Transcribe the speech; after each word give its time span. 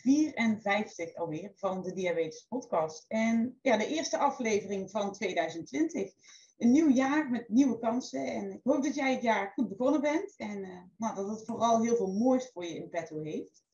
54 0.00 1.14
alweer 1.14 1.52
van 1.54 1.82
de 1.82 1.92
Diabetes 1.92 2.46
Podcast. 2.48 3.04
En 3.08 3.58
ja, 3.62 3.76
de 3.76 3.86
eerste 3.86 4.18
aflevering 4.18 4.90
van 4.90 5.12
2020. 5.12 6.12
Een 6.58 6.70
nieuw 6.70 6.90
jaar 6.90 7.30
met 7.30 7.48
nieuwe 7.48 7.78
kansen. 7.78 8.26
En 8.26 8.52
ik 8.52 8.60
hoop 8.62 8.82
dat 8.82 8.94
jij 8.94 9.12
het 9.12 9.22
jaar 9.22 9.52
goed 9.54 9.68
begonnen 9.68 10.00
bent. 10.00 10.34
En 10.36 10.58
uh, 10.58 10.78
nou, 10.96 11.14
dat 11.14 11.28
het 11.28 11.44
vooral 11.44 11.82
heel 11.82 11.96
veel 11.96 12.12
moois 12.12 12.50
voor 12.52 12.64
je 12.64 12.74
in 12.74 12.88
petto 12.88 13.22
heeft. 13.22 13.66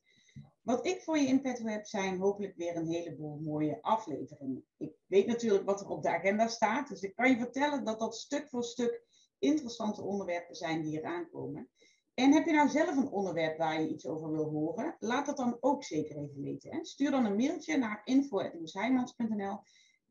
Wat 0.62 0.87
ik 0.87 1.02
voor 1.02 1.19
je 1.19 1.27
in 1.27 1.41
petto 1.41 1.64
heb, 1.64 1.87
zijn 1.87 2.19
hopelijk 2.19 2.56
weer 2.56 2.77
een 2.77 2.88
heleboel 2.88 3.38
mooie 3.38 3.83
afleveringen. 3.83 4.64
Ik 4.77 4.92
weet 5.06 5.27
natuurlijk 5.27 5.64
wat 5.64 5.80
er 5.80 5.88
op 5.88 6.02
de 6.02 6.09
agenda 6.09 6.48
staat. 6.48 6.88
Dus 6.88 7.02
ik 7.02 7.14
kan 7.14 7.30
je 7.30 7.36
vertellen 7.36 7.84
dat 7.84 7.98
dat 7.98 8.16
stuk 8.16 8.48
voor 8.48 8.64
stuk 8.64 9.02
interessante 9.38 10.02
onderwerpen 10.02 10.55
zijn 10.55 10.83
die 10.83 10.91
hier 10.91 11.05
aankomen. 11.05 11.69
En 12.14 12.32
heb 12.32 12.46
je 12.46 12.52
nou 12.52 12.68
zelf 12.68 12.96
een 12.96 13.10
onderwerp 13.10 13.59
waar 13.59 13.80
je 13.80 13.88
iets 13.88 14.06
over 14.06 14.30
wil 14.30 14.50
horen? 14.50 14.96
Laat 14.98 15.27
dat 15.27 15.36
dan 15.36 15.56
ook 15.61 15.84
zeker 15.84 16.16
even 16.16 16.42
weten. 16.42 16.72
Hè? 16.72 16.84
Stuur 16.84 17.11
dan 17.11 17.25
een 17.25 17.36
mailtje 17.36 17.77
naar 17.77 18.00
info.loesheimans.nl 18.05 19.58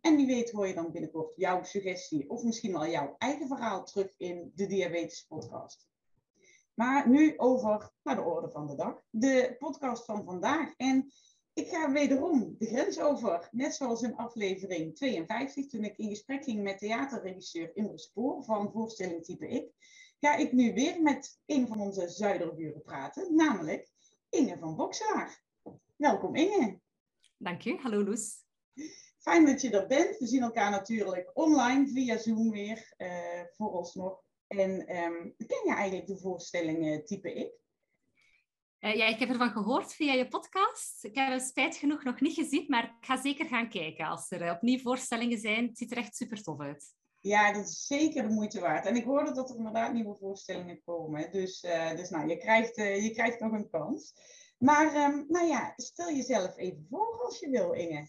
en 0.02 0.16
wie 0.16 0.25
weet 0.25 0.52
hoor 0.52 0.67
je 0.67 0.73
dan 0.73 0.91
binnenkort 0.91 1.36
jouw 1.36 1.63
suggestie 1.63 2.30
of 2.30 2.44
misschien 2.44 2.72
wel 2.72 2.88
jouw 2.88 3.16
eigen 3.17 3.47
verhaal 3.47 3.83
terug 3.83 4.13
in 4.17 4.52
de 4.55 4.67
Diabetes 4.67 5.25
Podcast. 5.28 5.88
Maar 6.73 7.09
nu 7.09 7.33
over 7.38 7.91
naar 8.03 8.16
de 8.16 8.22
orde 8.22 8.50
van 8.50 8.67
de 8.67 8.75
dag. 8.75 9.02
De 9.09 9.56
podcast 9.58 10.06
van 10.06 10.23
vandaag. 10.23 10.73
En 10.78 11.11
ik 11.53 11.67
ga 11.67 11.91
wederom 11.91 12.56
de 12.58 12.66
grens 12.66 13.00
over. 13.00 13.47
Net 13.52 13.75
zoals 13.75 14.02
in 14.02 14.16
aflevering 14.16 14.95
52, 14.95 15.67
toen 15.67 15.83
ik 15.83 15.97
in 15.97 16.09
gesprek 16.09 16.44
ging 16.44 16.63
met 16.63 16.80
theaterregisseur 16.80 17.75
Imre 17.75 18.00
Spoor 18.00 18.44
van 18.44 18.72
voorstelling 18.72 19.23
Type 19.23 19.47
Ik 19.47 19.72
ga 20.23 20.35
ik 20.35 20.52
nu 20.52 20.73
weer 20.73 21.02
met 21.02 21.39
een 21.45 21.67
van 21.67 21.79
onze 21.79 22.09
zuiderburen 22.09 22.81
praten, 22.81 23.35
namelijk 23.35 23.91
Inge 24.29 24.57
van 24.59 24.75
Bokselaar. 24.75 25.43
Welkom 25.95 26.35
Inge. 26.35 26.79
Dank 27.38 27.66
u, 27.66 27.77
hallo 27.77 28.03
Loes. 28.03 28.44
Fijn 29.19 29.45
dat 29.45 29.61
je 29.61 29.69
er 29.69 29.88
bent. 29.88 30.17
We 30.17 30.27
zien 30.27 30.41
elkaar 30.41 30.71
natuurlijk 30.71 31.31
online 31.33 31.88
via 31.88 32.17
Zoom 32.17 32.51
weer, 32.51 32.94
uh, 32.97 33.41
vooralsnog. 33.55 34.23
En 34.47 34.69
um, 34.71 35.35
ken 35.38 35.61
je 35.66 35.73
eigenlijk 35.75 36.07
de 36.07 36.17
voorstellingen 36.17 37.05
type 37.05 37.33
ik? 37.33 37.51
Uh, 38.79 38.95
ja, 38.95 39.05
ik 39.05 39.19
heb 39.19 39.29
ervan 39.29 39.51
gehoord 39.51 39.94
via 39.94 40.13
je 40.13 40.27
podcast. 40.27 41.03
Ik 41.03 41.16
heb 41.16 41.31
het 41.31 41.41
spijt 41.41 41.75
genoeg 41.75 42.03
nog 42.03 42.21
niet 42.21 42.33
gezien, 42.33 42.66
maar 42.67 42.83
ik 42.83 43.05
ga 43.05 43.21
zeker 43.21 43.45
gaan 43.45 43.69
kijken 43.69 44.05
als 44.05 44.31
er 44.31 44.51
opnieuw 44.51 44.79
voorstellingen 44.79 45.39
zijn. 45.39 45.67
Het 45.67 45.77
ziet 45.77 45.91
er 45.91 45.97
echt 45.97 46.16
super 46.16 46.44
tof 46.44 46.59
uit. 46.59 47.01
Ja, 47.23 47.53
dat 47.53 47.67
is 47.67 47.85
zeker 47.85 48.27
de 48.27 48.33
moeite 48.33 48.59
waard. 48.59 48.85
En 48.85 48.95
ik 48.95 49.03
hoorde 49.03 49.31
dat 49.31 49.49
er 49.49 49.55
inderdaad 49.55 49.93
nieuwe 49.93 50.16
voorstellingen 50.16 50.81
komen. 50.83 51.31
Dus, 51.31 51.63
uh, 51.63 51.95
dus 51.95 52.09
nou, 52.09 52.27
je 52.27 52.38
krijgt, 52.38 52.77
uh, 52.77 53.03
je 53.03 53.11
krijgt 53.11 53.39
nog 53.39 53.52
een 53.52 53.69
kans. 53.69 54.13
Maar 54.57 54.95
um, 54.95 55.25
nou 55.27 55.47
ja, 55.47 55.73
stel 55.75 56.11
jezelf 56.11 56.57
even 56.57 56.85
voor 56.89 57.23
als 57.25 57.39
je 57.39 57.49
wil, 57.49 57.71
Inge. 57.71 58.07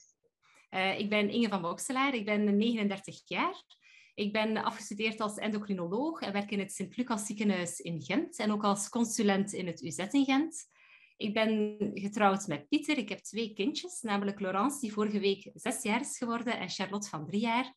Uh, 0.70 0.98
ik 0.98 1.08
ben 1.08 1.30
Inge 1.30 1.48
van 1.48 1.62
Bokselaar, 1.62 2.14
ik 2.14 2.24
ben 2.24 2.56
39 2.56 3.22
jaar. 3.24 3.62
Ik 4.14 4.32
ben 4.32 4.56
afgestudeerd 4.56 5.20
als 5.20 5.36
endocrinoloog 5.36 6.20
en 6.20 6.32
werk 6.32 6.50
in 6.50 6.58
het 6.58 6.72
Sint-Lucas 6.72 7.26
ziekenhuis 7.26 7.80
in 7.80 8.02
Gent 8.02 8.38
en 8.38 8.52
ook 8.52 8.64
als 8.64 8.88
consulent 8.88 9.52
in 9.52 9.66
het 9.66 9.82
UZ 9.82 9.98
in 9.98 10.24
Gent. 10.24 10.66
Ik 11.16 11.34
ben 11.34 11.76
getrouwd 11.94 12.46
met 12.46 12.68
Pieter. 12.68 12.98
Ik 12.98 13.08
heb 13.08 13.18
twee 13.18 13.52
kindjes, 13.52 14.00
namelijk 14.00 14.40
Laurence, 14.40 14.80
die 14.80 14.92
vorige 14.92 15.20
week 15.20 15.50
zes 15.54 15.82
jaar 15.82 16.00
is 16.00 16.18
geworden, 16.18 16.58
en 16.58 16.68
Charlotte 16.68 17.08
van 17.08 17.26
drie 17.26 17.40
jaar. 17.40 17.74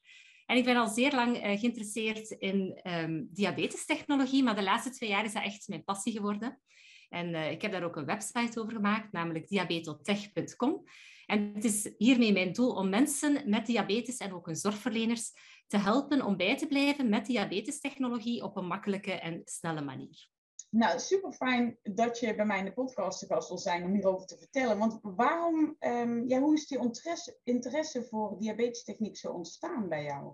En 0.47 0.57
ik 0.57 0.63
ben 0.63 0.75
al 0.75 0.87
zeer 0.87 1.11
lang 1.11 1.35
uh, 1.35 1.59
geïnteresseerd 1.59 2.29
in 2.29 2.79
um, 2.83 3.27
diabetestechnologie, 3.31 4.43
maar 4.43 4.55
de 4.55 4.63
laatste 4.63 4.89
twee 4.89 5.09
jaar 5.09 5.25
is 5.25 5.33
dat 5.33 5.43
echt 5.43 5.67
mijn 5.67 5.83
passie 5.83 6.13
geworden. 6.13 6.61
En 7.09 7.27
uh, 7.33 7.51
ik 7.51 7.61
heb 7.61 7.71
daar 7.71 7.83
ook 7.83 7.95
een 7.95 8.05
website 8.05 8.59
over 8.59 8.73
gemaakt, 8.73 9.11
namelijk 9.11 9.47
diabetotech.com. 9.47 10.83
En 11.25 11.51
het 11.53 11.63
is 11.63 11.93
hiermee 11.97 12.33
mijn 12.33 12.53
doel 12.53 12.71
om 12.71 12.89
mensen 12.89 13.49
met 13.49 13.65
diabetes 13.65 14.17
en 14.17 14.33
ook 14.33 14.45
hun 14.45 14.55
zorgverleners 14.55 15.31
te 15.67 15.77
helpen 15.77 16.25
om 16.25 16.37
bij 16.37 16.57
te 16.57 16.67
blijven 16.67 17.09
met 17.09 17.25
diabetestechnologie 17.25 18.43
op 18.43 18.57
een 18.57 18.67
makkelijke 18.67 19.11
en 19.11 19.41
snelle 19.45 19.81
manier. 19.81 20.36
Nou, 20.69 20.99
super 20.99 21.31
fijn 21.31 21.77
dat 21.83 22.19
je 22.19 22.35
bij 22.35 22.45
mij 22.45 22.59
in 22.59 22.65
de 22.65 22.73
podcast 22.73 23.19
te 23.19 23.25
gast 23.25 23.47
wil 23.47 23.57
zijn 23.57 23.83
om 23.83 23.93
hierover 23.93 24.27
te 24.27 24.37
vertellen. 24.37 24.77
Want 24.77 24.99
waarom, 25.01 25.75
um, 25.79 26.27
ja, 26.27 26.39
hoe 26.39 26.53
is 26.53 26.67
die 26.67 26.79
interesse, 26.79 27.37
interesse 27.43 28.05
voor 28.09 28.39
diabetestechniek 28.39 29.17
zo 29.17 29.31
ontstaan 29.31 29.89
bij 29.89 30.03
jou? 30.03 30.33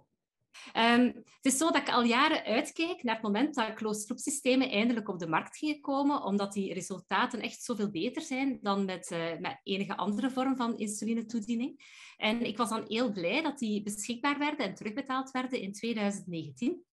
Um, 0.78 1.06
het 1.16 1.46
is 1.46 1.58
zo 1.58 1.72
dat 1.72 1.82
ik 1.82 1.90
al 1.90 2.04
jaren 2.04 2.44
uitkijk 2.44 3.04
naar 3.04 3.14
het 3.14 3.24
moment 3.24 3.56
dat 3.56 3.74
closed-loop-systemen 3.74 4.70
eindelijk 4.70 5.10
op 5.10 5.20
de 5.20 5.28
markt 5.28 5.58
gingen 5.58 5.82
komen, 5.82 6.24
omdat 6.24 6.54
die 6.54 6.74
resultaten 6.74 7.42
echt 7.42 7.64
zoveel 7.64 7.90
beter 7.90 8.22
zijn 8.22 8.60
dan 8.62 8.86
met, 8.86 9.12
uh, 9.12 9.40
met 9.40 9.60
enige 9.64 9.98
andere 9.98 10.32
vorm 10.32 10.56
van 10.56 10.78
insulinetoediening. 10.78 11.80
En 12.18 12.42
ik 12.42 12.58
was 12.58 12.70
dan 12.70 12.86
heel 12.88 13.12
blij 13.12 13.42
dat 13.42 13.60
die 13.60 13.84
beschikbaar 13.84 14.38
werden 14.38 14.66
en 14.66 14.76
terugbetaald 14.76 15.32
werden 15.32 15.62
in 15.62 15.74
2019 15.74 16.86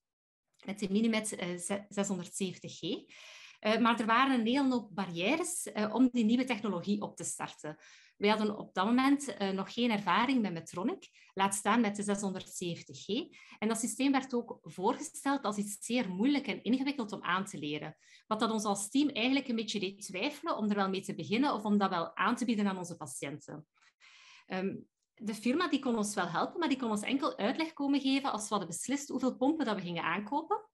met 0.66 0.80
de 0.80 0.88
Minimet 0.92 1.42
uh, 1.42 1.48
670G. 1.82 3.12
Uh, 3.62 3.78
maar 3.78 4.00
er 4.00 4.06
waren 4.06 4.40
een 4.40 4.46
hele 4.46 4.70
hoop 4.70 4.96
barrières 4.96 5.68
uh, 5.74 5.94
om 5.94 6.10
die 6.12 6.26
nieuwe 6.26 6.44
technologie 6.44 7.02
op 7.02 7.16
te 7.16 7.24
starten. 7.24 7.78
Wij 8.18 8.30
hadden 8.30 8.58
op 8.58 8.74
dat 8.74 8.86
moment 8.86 9.38
nog 9.54 9.74
geen 9.74 9.92
ervaring 9.92 10.42
met 10.42 10.54
Metronic, 10.54 11.10
laat 11.34 11.56
staan 11.56 11.82
met 11.82 11.96
de 11.96 12.04
670G. 12.04 13.38
En 13.60 13.68
dat 13.68 13.80
systeem 13.80 14.12
werd 14.12 14.34
ook 14.34 14.58
voorgesteld 14.62 15.44
als 15.44 15.58
iets 15.58 15.78
zeer 15.80 16.10
moeilijk 16.10 16.48
en 16.48 16.64
ingewikkeld 16.64 17.12
om 17.12 17.24
aan 17.24 17.46
te 17.46 17.58
leren. 17.58 17.98
Wat 18.28 18.40
dat 18.40 18.52
ons 18.52 18.64
als 18.64 18.90
team 18.90 19.10
eigenlijk 19.10 19.48
een 19.48 19.56
beetje 19.56 19.80
deed 19.80 20.02
twijfelen 20.02 20.58
om 20.58 20.70
er 20.70 20.76
wel 20.76 20.90
mee 20.90 21.02
te 21.02 21.16
beginnen 21.16 21.54
of 21.54 21.64
om 21.64 21.78
dat 21.78 21.90
wel 21.90 22.16
aan 22.16 22.36
te 22.36 22.46
bieden 22.46 22.68
aan 22.68 22.78
onze 22.78 22.96
patiënten. 22.96 23.68
Um, 24.48 24.88
de 25.20 25.36
firma 25.36 25.68
die 25.68 25.80
kon 25.80 25.98
ons 25.98 26.14
wel 26.16 26.28
helpen, 26.28 26.60
maar 26.60 26.70
die 26.70 26.78
kon 26.78 26.90
ons 26.90 27.02
enkel 27.02 27.38
uitleg 27.38 27.74
komen 27.74 28.02
geven 28.02 28.32
als 28.32 28.42
we 28.42 28.50
hadden 28.50 28.68
beslist 28.68 29.10
hoeveel 29.10 29.36
pompen 29.36 29.66
dat 29.66 29.76
we 29.76 29.82
gingen 29.82 30.04
aankopen. 30.04 30.70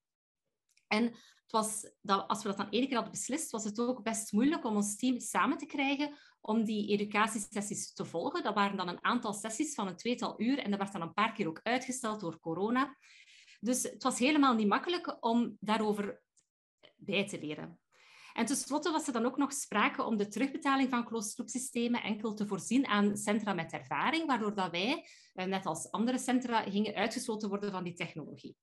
En 0.87 1.03
het 1.03 1.51
was 1.51 1.91
dat, 2.01 2.27
als 2.27 2.41
we 2.41 2.47
dat 2.47 2.57
dan 2.57 2.69
één 2.69 2.85
keer 2.85 2.93
hadden 2.93 3.11
beslist, 3.11 3.51
was 3.51 3.63
het 3.63 3.79
ook 3.79 4.03
best 4.03 4.31
moeilijk 4.31 4.65
om 4.65 4.75
ons 4.75 4.95
team 4.95 5.19
samen 5.19 5.57
te 5.57 5.65
krijgen 5.65 6.17
om 6.41 6.63
die 6.63 6.87
educatiesessies 6.87 7.93
te 7.93 8.05
volgen. 8.05 8.43
Dat 8.43 8.53
waren 8.53 8.77
dan 8.77 8.87
een 8.87 9.03
aantal 9.03 9.33
sessies 9.33 9.73
van 9.73 9.87
een 9.87 9.95
tweetal 9.95 10.41
uur 10.41 10.59
en 10.59 10.69
dat 10.69 10.79
werd 10.79 10.91
dan 10.91 11.01
een 11.01 11.13
paar 11.13 11.33
keer 11.33 11.47
ook 11.47 11.59
uitgesteld 11.63 12.19
door 12.19 12.39
corona. 12.39 12.97
Dus 13.59 13.83
het 13.83 14.03
was 14.03 14.19
helemaal 14.19 14.53
niet 14.53 14.67
makkelijk 14.67 15.17
om 15.19 15.57
daarover 15.59 16.21
bij 16.95 17.27
te 17.27 17.39
leren. 17.39 17.79
En 18.35 18.45
tenslotte 18.45 18.91
was 18.91 19.07
er 19.07 19.13
dan 19.13 19.25
ook 19.25 19.37
nog 19.37 19.53
sprake 19.53 20.03
om 20.03 20.17
de 20.17 20.27
terugbetaling 20.27 20.89
van 20.89 21.05
closed 21.05 21.51
systemen 21.51 22.03
enkel 22.03 22.33
te 22.33 22.47
voorzien 22.47 22.87
aan 22.87 23.17
centra 23.17 23.53
met 23.53 23.71
ervaring, 23.71 24.25
waardoor 24.25 24.55
dat 24.55 24.71
wij, 24.71 25.07
eh, 25.33 25.45
net 25.45 25.65
als 25.65 25.91
andere 25.91 26.17
centra, 26.17 26.61
gingen 26.61 26.95
uitgesloten 26.95 27.49
worden 27.49 27.71
van 27.71 27.83
die 27.83 27.93
technologie. 27.93 28.55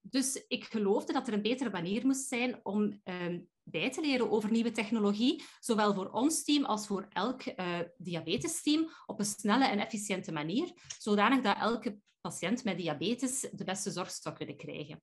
Dus 0.00 0.44
ik 0.48 0.64
geloofde 0.64 1.12
dat 1.12 1.28
er 1.28 1.34
een 1.34 1.42
betere 1.42 1.70
manier 1.70 2.06
moest 2.06 2.28
zijn 2.28 2.60
om 2.62 3.00
uh, 3.04 3.38
bij 3.62 3.90
te 3.90 4.00
leren 4.00 4.30
over 4.30 4.50
nieuwe 4.50 4.70
technologie, 4.70 5.44
zowel 5.60 5.94
voor 5.94 6.10
ons 6.10 6.44
team 6.44 6.64
als 6.64 6.86
voor 6.86 7.06
elk 7.08 7.46
uh, 7.46 7.78
diabetesteam, 7.96 8.90
op 9.06 9.18
een 9.18 9.24
snelle 9.24 9.66
en 9.66 9.78
efficiënte 9.78 10.32
manier, 10.32 10.72
zodanig 10.98 11.40
dat 11.40 11.56
elke 11.58 11.98
patiënt 12.20 12.64
met 12.64 12.76
diabetes 12.76 13.40
de 13.52 13.64
beste 13.64 13.90
zorg 13.90 14.10
zou 14.10 14.34
kunnen 14.34 14.56
krijgen. 14.56 15.02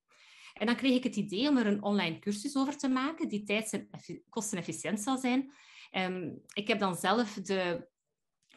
En 0.60 0.66
dan 0.66 0.76
kreeg 0.76 0.96
ik 0.96 1.04
het 1.04 1.16
idee 1.16 1.50
om 1.50 1.58
er 1.58 1.66
een 1.66 1.84
online 1.84 2.20
cursus 2.20 2.58
over 2.58 2.78
te 2.78 2.88
maken, 2.88 3.28
die 3.28 3.44
tijds- 3.44 3.72
en 3.72 3.90
kostenefficiënt 4.30 5.00
zal 5.00 5.18
zijn. 5.18 5.52
Um, 5.92 6.42
ik 6.54 6.68
heb 6.68 6.80
dan 6.80 6.96
zelf 6.96 7.34
de 7.34 7.88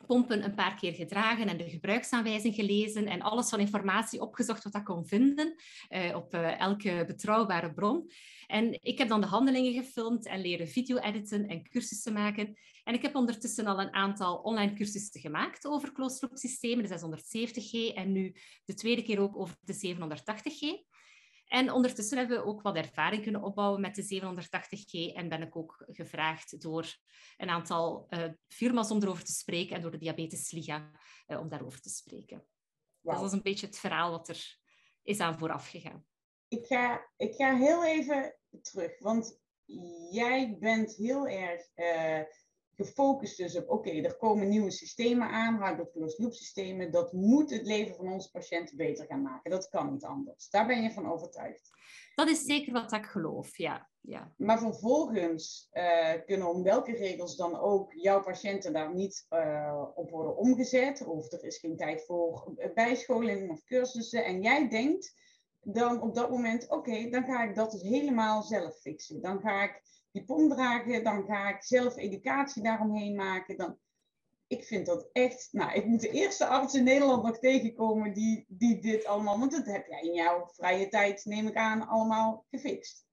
pompen 0.07 0.45
een 0.45 0.55
paar 0.55 0.75
keer 0.75 0.93
gedragen 0.93 1.49
en 1.49 1.57
de 1.57 1.71
gebruiksaanwijzing 1.71 2.55
gelezen 2.55 3.07
en 3.07 3.23
alles 3.23 3.49
van 3.49 3.61
informatie 3.61 4.21
opgezocht 4.21 4.65
wat 4.65 4.75
ik 4.75 4.85
kon 4.85 5.07
vinden 5.07 5.55
uh, 5.91 6.17
op 6.17 6.35
uh, 6.35 6.61
elke 6.61 7.05
betrouwbare 7.07 7.73
bron. 7.73 8.11
En 8.47 8.79
ik 8.83 8.99
heb 8.99 9.09
dan 9.09 9.21
de 9.21 9.27
handelingen 9.27 9.73
gefilmd 9.73 10.27
en 10.27 10.41
leren 10.41 10.69
video 10.69 10.97
editen 10.97 11.47
en 11.47 11.69
cursussen 11.69 12.13
maken. 12.13 12.59
En 12.85 12.95
ik 12.95 13.03
heb 13.03 13.15
ondertussen 13.15 13.67
al 13.67 13.81
een 13.81 13.95
aantal 13.95 14.37
online 14.37 14.73
cursussen 14.73 15.21
gemaakt 15.21 15.67
over 15.67 15.93
closed-loop 15.93 16.37
systemen, 16.37 16.89
de 16.89 16.99
670G 16.99 17.95
en 17.95 18.13
nu 18.13 18.35
de 18.65 18.75
tweede 18.75 19.03
keer 19.03 19.21
ook 19.21 19.37
over 19.37 19.57
de 19.61 19.97
780G. 19.97 20.92
En 21.53 21.73
ondertussen 21.73 22.19
hebben 22.19 22.37
we 22.37 22.45
ook 22.45 22.63
wat 22.63 22.77
ervaring 22.77 23.23
kunnen 23.23 23.43
opbouwen 23.43 23.81
met 23.81 23.95
de 23.95 24.21
780G 24.21 25.15
en 25.15 25.29
ben 25.29 25.43
ik 25.43 25.57
ook 25.57 25.85
gevraagd 25.87 26.61
door 26.61 26.97
een 27.37 27.49
aantal 27.49 28.07
uh, 28.11 28.29
firma's 28.49 28.91
om 28.91 29.03
erover 29.03 29.25
te 29.25 29.33
spreken 29.33 29.77
en 29.77 29.83
door 29.83 29.91
de 29.91 29.99
Diabetes 29.99 30.51
Liga 30.51 30.91
uh, 31.27 31.41
om 31.41 31.49
daarover 31.49 31.81
te 31.81 31.89
spreken. 31.89 32.47
Wow. 33.01 33.15
Dat 33.15 33.25
is 33.25 33.33
een 33.33 33.43
beetje 33.43 33.67
het 33.67 33.79
verhaal 33.79 34.11
wat 34.11 34.29
er 34.29 34.59
is 35.03 35.21
aan 35.21 35.39
vooraf 35.39 35.69
gegaan. 35.69 36.07
Ik 36.49 36.67
ga, 36.67 37.11
ik 37.17 37.35
ga 37.35 37.57
heel 37.57 37.85
even 37.85 38.37
terug, 38.63 38.99
want 38.99 39.41
jij 40.11 40.57
bent 40.61 40.95
heel 40.97 41.27
erg 41.29 41.69
uh, 41.75 42.23
gefocust 42.77 43.37
dus 43.37 43.57
op, 43.57 43.69
oké, 43.69 43.91
er 43.91 44.17
komen 44.17 44.49
nieuwe 44.49 44.71
systemen 44.71 45.29
aan, 45.29 45.67
high 45.67 45.91
closed 45.93 46.19
loop 46.19 46.35
systemen, 46.35 46.91
dat 46.91 47.13
moet 47.13 47.51
het 47.51 47.67
leven 47.67 47.95
van 47.95 48.13
onze 48.13 48.31
patiënten 48.31 48.77
beter 48.77 49.07
gaan 49.07 49.23
maken. 49.23 49.51
Dat 49.51 49.69
kan 49.69 49.93
niet 49.93 50.05
anders. 50.05 50.51
Daar 50.51 50.67
ben 50.67 50.83
je 50.83 50.91
van 50.91 51.13
overtuigd. 51.13 51.71
Dat 52.15 52.29
is 52.29 52.45
zeker 52.45 52.73
wat 52.73 52.93
ik 52.93 53.07
geloof, 53.07 53.57
ja. 53.57 53.91
ja. 54.01 54.33
Maar 54.37 54.59
vervolgens 54.59 55.69
uh, 55.73 56.13
kunnen 56.27 56.49
om 56.49 56.63
welke 56.63 56.93
regels 56.93 57.37
dan 57.37 57.59
ook 57.59 57.93
jouw 57.93 58.23
patiënten 58.23 58.73
daar 58.73 58.95
niet 58.95 59.27
uh, 59.31 59.85
op 59.95 60.11
worden 60.11 60.37
omgezet, 60.37 61.07
of 61.07 61.33
er 61.33 61.45
is 61.45 61.59
geen 61.59 61.77
tijd 61.77 62.05
voor 62.05 62.53
bijscholing 62.75 63.51
of 63.51 63.65
cursussen, 63.65 64.25
en 64.25 64.43
jij 64.43 64.69
denkt 64.69 65.15
dan 65.61 66.01
op 66.01 66.15
dat 66.15 66.31
moment, 66.31 66.71
oké, 66.71 67.09
dan 67.09 67.25
ga 67.25 67.45
ik 67.45 67.55
dat 67.55 67.71
dus 67.71 67.83
helemaal 67.83 68.43
zelf 68.43 68.77
fixen. 68.77 69.21
Dan 69.21 69.41
ga 69.41 69.63
ik 69.63 69.83
die 70.13 70.25
pom 70.25 70.49
dragen, 70.49 71.05
dan 71.05 71.25
ga 71.25 71.49
ik 71.49 71.63
zelf 71.63 71.97
educatie 71.97 72.63
daaromheen 72.63 73.15
maken. 73.15 73.57
Dan, 73.57 73.79
ik 74.47 74.65
vind 74.65 74.87
dat 74.87 75.09
echt, 75.13 75.49
nou, 75.53 75.73
ik 75.73 75.85
moet 75.87 76.01
de 76.01 76.11
eerste 76.11 76.47
arts 76.47 76.75
in 76.75 76.85
Nederland 76.85 77.23
nog 77.23 77.39
tegenkomen 77.39 78.15
die, 78.15 78.45
die 78.49 78.81
dit 78.81 79.07
allemaal, 79.07 79.39
want 79.39 79.53
dat 79.53 79.67
heb 79.67 79.87
jij 79.87 80.01
in 80.01 80.15
jouw 80.15 80.49
vrije 80.53 80.89
tijd, 80.89 81.25
neem 81.25 81.47
ik 81.47 81.57
aan, 81.57 81.89
allemaal 81.89 82.47
gefixt. 82.51 83.07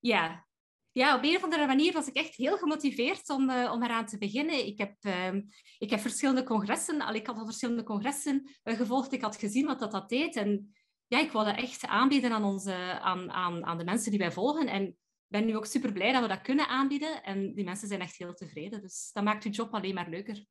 Ja, 0.00 0.48
ja, 0.92 1.16
op 1.16 1.24
een 1.24 1.36
of 1.36 1.42
andere 1.42 1.66
manier 1.66 1.92
was 1.92 2.06
ik 2.06 2.14
echt 2.14 2.34
heel 2.34 2.58
gemotiveerd 2.58 3.28
om, 3.30 3.50
uh, 3.50 3.72
om 3.72 3.82
eraan 3.82 4.06
te 4.06 4.18
beginnen. 4.18 4.66
Ik 4.66 4.78
heb, 4.78 4.96
uh, 5.00 5.34
ik 5.78 5.90
heb 5.90 6.00
verschillende 6.00 6.42
congressen, 6.42 7.00
al 7.00 7.14
ik 7.14 7.26
had 7.26 7.38
al 7.38 7.44
verschillende 7.44 7.82
congressen 7.82 8.50
uh, 8.64 8.76
gevolgd. 8.76 9.12
Ik 9.12 9.22
had 9.22 9.36
gezien 9.36 9.66
wat 9.66 9.78
dat, 9.78 9.92
dat 9.92 10.08
deed. 10.08 10.36
En 10.36 10.74
ja, 11.06 11.18
ik 11.18 11.32
wilde 11.32 11.50
echt 11.50 11.86
aanbieden 11.86 12.32
aan, 12.32 12.44
onze, 12.44 13.00
aan, 13.00 13.30
aan, 13.30 13.64
aan 13.64 13.78
de 13.78 13.84
mensen 13.84 14.10
die 14.10 14.20
wij 14.20 14.32
volgen. 14.32 14.66
En 14.66 14.96
ben 15.30 15.46
nu 15.46 15.56
ook 15.56 15.66
super 15.66 15.92
blij 15.92 16.12
dat 16.12 16.22
we 16.22 16.28
dat 16.28 16.40
kunnen 16.40 16.68
aanbieden. 16.68 17.22
En 17.22 17.54
die 17.54 17.64
mensen 17.64 17.88
zijn 17.88 18.00
echt 18.00 18.16
heel 18.16 18.34
tevreden. 18.34 18.80
Dus 18.80 19.10
dat 19.12 19.24
maakt 19.24 19.42
je 19.42 19.50
job 19.50 19.74
alleen 19.74 19.94
maar 19.94 20.08
leuker. 20.08 20.46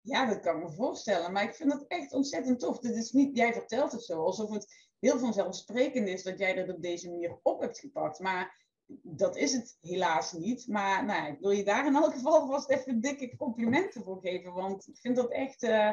Ja, 0.00 0.26
dat 0.26 0.40
kan 0.40 0.56
ik 0.56 0.62
me 0.62 0.72
voorstellen. 0.72 1.32
Maar 1.32 1.42
ik 1.42 1.54
vind 1.54 1.72
het 1.72 1.86
echt 1.86 2.12
ontzettend 2.12 2.60
tof. 2.60 2.78
Dit 2.78 2.96
is 2.96 3.10
niet, 3.10 3.36
jij 3.36 3.52
vertelt 3.52 3.92
het 3.92 4.04
zo, 4.04 4.24
alsof 4.24 4.50
het 4.50 4.88
heel 4.98 5.18
vanzelfsprekend 5.18 6.08
is 6.08 6.22
dat 6.22 6.38
jij 6.38 6.54
dat 6.54 6.76
op 6.76 6.82
deze 6.82 7.10
manier 7.10 7.38
op 7.42 7.60
hebt 7.60 7.78
gepakt. 7.78 8.18
Maar 8.18 8.62
dat 9.02 9.36
is 9.36 9.52
het 9.52 9.76
helaas 9.80 10.32
niet. 10.32 10.68
Maar 10.68 11.04
nou, 11.04 11.32
ik 11.32 11.40
wil 11.40 11.50
je 11.50 11.64
daar 11.64 11.86
in 11.86 11.94
elk 11.94 12.12
geval 12.12 12.46
vast 12.46 12.70
even 12.70 13.00
dikke 13.00 13.36
complimenten 13.36 14.02
voor 14.02 14.20
geven. 14.20 14.52
Want 14.52 14.88
ik 14.88 14.98
vind 14.98 15.16
dat 15.16 15.30
echt... 15.30 15.62
Uh, 15.62 15.90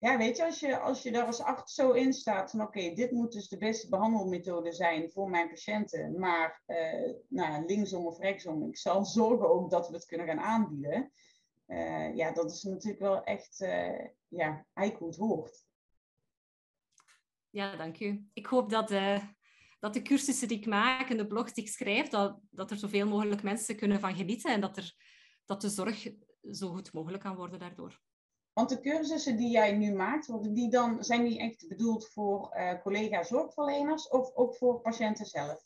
ja, 0.00 0.16
weet 0.18 0.36
je, 0.36 0.44
als 0.44 0.60
je, 0.60 0.78
als 0.78 1.02
je 1.02 1.12
daar 1.12 1.26
als 1.26 1.40
arts 1.40 1.74
zo 1.74 1.90
in 1.90 2.12
staat 2.12 2.50
van 2.50 2.60
oké, 2.60 2.94
dit 2.94 3.10
moet 3.10 3.32
dus 3.32 3.48
de 3.48 3.56
beste 3.58 3.88
behandelmethode 3.88 4.72
zijn 4.72 5.10
voor 5.10 5.30
mijn 5.30 5.48
patiënten, 5.48 6.18
maar 6.18 6.62
uh, 6.66 7.14
nou, 7.28 7.66
linksom 7.66 8.06
of 8.06 8.18
rechtsom, 8.18 8.68
ik 8.68 8.76
zal 8.76 9.04
zorgen 9.18 9.50
ook 9.50 9.70
dat 9.70 9.88
we 9.88 9.94
het 9.94 10.06
kunnen 10.06 10.26
gaan 10.26 10.40
aanbieden. 10.40 11.12
Uh, 11.66 12.16
ja, 12.16 12.32
dat 12.32 12.50
is 12.50 12.62
natuurlijk 12.62 13.00
wel 13.00 13.24
echt, 13.24 13.60
uh, 13.60 14.04
ja, 14.28 14.66
eigenlijk 14.72 15.12
het 15.12 15.16
hoort. 15.16 15.66
Ja, 17.50 17.76
dank 17.76 18.00
u. 18.00 18.28
Ik 18.32 18.46
hoop 18.46 18.70
dat, 18.70 18.88
dat 19.78 19.94
de 19.94 20.02
cursussen 20.02 20.48
die 20.48 20.58
ik 20.58 20.66
maak 20.66 21.10
en 21.10 21.16
de 21.16 21.26
blogs 21.26 21.52
die 21.52 21.64
ik 21.64 21.70
schrijf, 21.70 22.08
dat, 22.08 22.40
dat 22.50 22.70
er 22.70 22.76
zoveel 22.76 23.06
mogelijk 23.06 23.42
mensen 23.42 23.76
kunnen 23.76 24.00
van 24.00 24.16
genieten 24.16 24.52
en 24.52 24.60
dat, 24.60 24.76
er, 24.76 24.94
dat 25.44 25.60
de 25.60 25.68
zorg 25.68 26.08
zo 26.50 26.68
goed 26.68 26.92
mogelijk 26.92 27.22
kan 27.22 27.36
worden 27.36 27.58
daardoor. 27.58 28.00
Want 28.58 28.70
de 28.70 28.80
cursussen 28.80 29.36
die 29.36 29.50
jij 29.50 29.72
nu 29.72 29.92
maakt, 29.92 30.54
die 30.54 30.70
dan, 30.70 31.04
zijn 31.04 31.24
die 31.24 31.38
echt 31.38 31.68
bedoeld 31.68 32.08
voor 32.08 32.54
uh, 32.56 32.82
collega-zorgverleners 32.82 34.08
of 34.08 34.34
ook 34.34 34.54
voor 34.54 34.80
patiënten 34.80 35.26
zelf? 35.26 35.64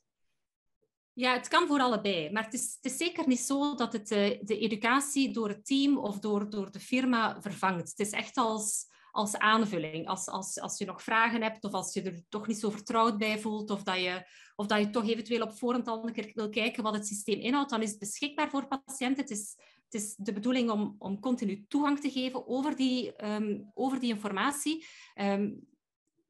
Ja, 1.12 1.32
het 1.32 1.48
kan 1.48 1.66
voor 1.66 1.80
allebei. 1.80 2.32
Maar 2.32 2.44
het 2.44 2.54
is, 2.80 2.96
zeker 2.98 3.28
niet 3.28 3.40
zo 3.40 3.74
dat 3.74 3.92
het 3.92 4.10
uh, 4.10 4.38
de 4.40 4.58
educatie 4.58 5.32
door 5.32 5.48
het 5.48 5.66
team 5.66 5.98
of 5.98 6.18
door, 6.18 6.50
door 6.50 6.70
de 6.70 6.80
firma 6.80 7.40
vervangt. 7.40 7.90
Het 7.90 7.98
is 7.98 8.10
echt 8.10 8.36
als, 8.36 8.86
als 9.10 9.36
aanvulling. 9.36 10.08
Als, 10.08 10.26
als, 10.26 10.60
als 10.60 10.78
je 10.78 10.84
nog 10.84 11.02
vragen 11.02 11.42
hebt 11.42 11.64
of 11.64 11.72
als 11.72 11.94
je 11.94 12.02
er 12.02 12.24
toch 12.28 12.46
niet 12.46 12.58
zo 12.58 12.70
vertrouwd 12.70 13.18
bij 13.18 13.38
voelt 13.38 13.70
of 13.70 13.82
dat 13.82 13.96
je, 13.96 14.26
of 14.56 14.66
dat 14.66 14.78
je 14.78 14.90
toch 14.90 15.08
eventueel 15.08 15.42
op 15.42 15.58
voorhand 15.58 15.88
al 15.88 16.06
een 16.06 16.12
keer 16.12 16.30
wil 16.34 16.48
kijken 16.48 16.82
wat 16.82 16.94
het 16.94 17.06
systeem 17.06 17.40
inhoudt, 17.40 17.70
dan 17.70 17.82
is 17.82 17.90
het 17.90 17.98
beschikbaar 17.98 18.50
voor 18.50 18.66
patiënten. 18.66 19.22
Het 19.22 19.30
is, 19.30 19.56
het 19.92 20.02
is 20.02 20.14
de 20.16 20.32
bedoeling 20.32 20.70
om, 20.70 20.96
om 20.98 21.20
continu 21.20 21.66
toegang 21.68 22.00
te 22.00 22.10
geven 22.10 22.46
over 22.46 22.76
die, 22.76 23.24
um, 23.24 23.70
over 23.74 24.00
die 24.00 24.12
informatie. 24.12 24.86
Um, 25.14 25.68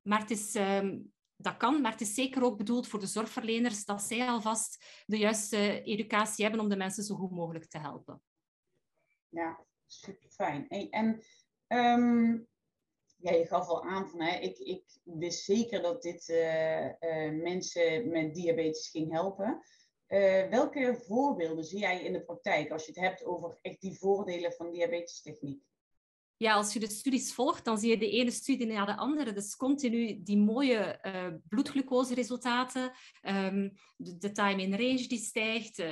maar 0.02 0.20
het 0.20 0.30
is, 0.30 0.54
um, 0.54 1.12
dat 1.36 1.56
kan, 1.56 1.80
maar 1.80 1.92
het 1.92 2.00
is 2.00 2.14
zeker 2.14 2.42
ook 2.42 2.56
bedoeld 2.56 2.86
voor 2.86 3.00
de 3.00 3.06
zorgverleners 3.06 3.84
dat 3.84 4.02
zij 4.02 4.28
alvast 4.28 4.84
de 5.06 5.18
juiste 5.18 5.82
educatie 5.82 6.44
hebben 6.44 6.62
om 6.62 6.68
de 6.68 6.76
mensen 6.76 7.04
zo 7.04 7.14
goed 7.14 7.30
mogelijk 7.30 7.64
te 7.64 7.78
helpen. 7.78 8.22
Ja, 9.28 9.66
super 9.86 10.30
fijn. 10.30 10.68
En 10.68 11.22
ja, 13.16 13.32
je 13.32 13.46
gaf 13.46 13.68
al 13.68 13.84
aan 13.84 14.08
van, 14.08 14.22
hè, 14.22 14.38
ik, 14.38 14.58
ik 14.58 14.84
wist 15.02 15.44
zeker 15.44 15.82
dat 15.82 16.02
dit 16.02 16.28
uh, 16.28 16.84
uh, 16.84 17.42
mensen 17.42 18.08
met 18.08 18.34
diabetes 18.34 18.88
ging 18.88 19.12
helpen. 19.12 19.60
Uh, 20.12 20.48
welke 20.48 21.02
voorbeelden 21.06 21.64
zie 21.64 21.78
jij 21.78 22.02
in 22.02 22.12
de 22.12 22.24
praktijk 22.24 22.70
als 22.70 22.86
je 22.86 22.92
het 22.92 23.00
hebt 23.00 23.24
over 23.24 23.58
echt 23.62 23.80
die 23.80 23.98
voordelen 23.98 24.52
van 24.52 24.70
diabetestechniek? 24.70 25.62
Ja, 26.36 26.54
als 26.54 26.72
je 26.72 26.80
de 26.80 26.88
studies 26.88 27.34
volgt, 27.34 27.64
dan 27.64 27.78
zie 27.78 27.90
je 27.90 27.98
de 27.98 28.10
ene 28.10 28.30
studie 28.30 28.66
na 28.66 28.84
de 28.84 28.96
andere. 28.96 29.32
Dus 29.32 29.56
continu 29.56 30.22
die 30.22 30.38
mooie 30.38 30.98
uh, 31.02 31.26
bloedglucoseresultaten, 31.48 32.92
de, 33.96 34.16
de, 34.18 34.32
time 34.32 34.62
in 34.62 34.70
range 34.70 35.06
die 35.08 35.18
stijgt, 35.18 35.78
uh, 35.78 35.88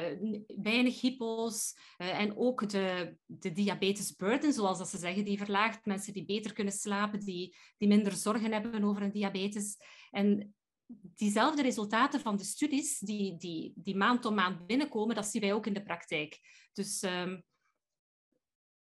weinig 0.62 1.00
hypo's 1.00 1.76
en 1.96 2.36
ook 2.36 2.68
de, 2.68 3.16
de 3.26 3.52
diabetes 3.52 4.16
burden, 4.16 4.52
zoals 4.52 4.78
dat 4.78 4.88
ze 4.88 4.98
zeggen, 4.98 5.24
die 5.24 5.38
verlaagt. 5.38 5.84
Mensen 5.84 6.12
die 6.12 6.24
beter 6.24 6.52
kunnen 6.52 6.72
slapen, 6.72 7.20
die, 7.20 7.56
die 7.78 7.88
minder 7.88 8.12
zorgen 8.12 8.52
hebben 8.52 8.84
over 8.84 9.02
een 9.02 9.12
diabetes. 9.12 9.76
En 10.10 10.54
diezelfde 11.02 11.62
resultaten 11.62 12.20
van 12.20 12.36
de 12.36 12.44
studies 12.44 12.98
die, 12.98 13.36
die, 13.36 13.72
die 13.76 13.96
maand 13.96 14.24
om 14.24 14.34
maand 14.34 14.66
binnenkomen, 14.66 15.14
dat 15.14 15.26
zien 15.26 15.40
wij 15.40 15.52
ook 15.52 15.66
in 15.66 15.74
de 15.74 15.82
praktijk. 15.82 16.40
Dus 16.72 17.02
um, 17.02 17.42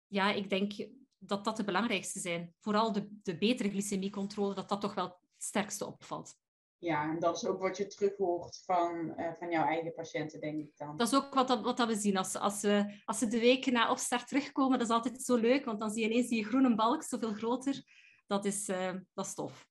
ja, 0.08 0.32
ik 0.32 0.50
denk 0.50 0.88
dat 1.18 1.46
dat 1.46 1.58
de 1.58 1.64
belangrijkste 1.64 2.20
zijn. 2.20 2.54
Vooral 2.60 2.92
de, 2.92 3.08
de 3.24 3.38
betere 3.38 3.70
glycemiecontrole, 3.70 4.56
dat 4.56 4.70
dat 4.70 4.82
toch 4.82 4.94
wel 4.94 5.06
het 5.06 5.44
sterkste 5.44 5.86
opvalt. 5.86 6.36
Ja, 6.80 7.10
en 7.10 7.20
dat 7.20 7.36
is 7.36 7.46
ook 7.46 7.62
wat 7.62 7.78
je 7.78 7.88
terug 7.88 8.18
hoort 8.18 8.62
van, 8.66 9.14
uh, 9.18 9.34
van 9.40 9.50
jouw 9.50 9.66
eigen 9.66 9.94
patiënten, 9.94 10.40
denk 10.40 10.60
ik 10.60 10.78
dan. 10.78 10.98
Dat 10.98 11.08
is 11.08 11.16
ook 11.16 11.34
wat, 11.34 11.62
wat 11.62 11.78
dat 11.78 11.88
we 11.88 11.96
zien. 11.96 12.18
Als, 12.18 12.36
als, 12.36 12.62
we, 12.62 13.02
als 13.06 13.18
ze 13.18 13.28
de 13.28 13.40
weken 13.40 13.74
na 13.74 13.92
opstart 13.92 14.28
terugkomen, 14.28 14.80
dat 14.80 14.88
is 14.88 14.94
altijd 14.94 15.22
zo 15.22 15.36
leuk, 15.36 15.66
want 15.66 15.80
dan 15.80 15.92
zie 15.92 16.04
je 16.04 16.10
ineens 16.10 16.28
die 16.28 16.46
groene 16.46 16.76
balk 16.76 17.04
zoveel 17.04 17.34
groter. 17.34 17.84
Dat 18.28 18.46
is, 18.46 18.70
uh, 18.70 18.94
dat 19.14 19.26
is 19.26 19.34
tof. 19.34 19.68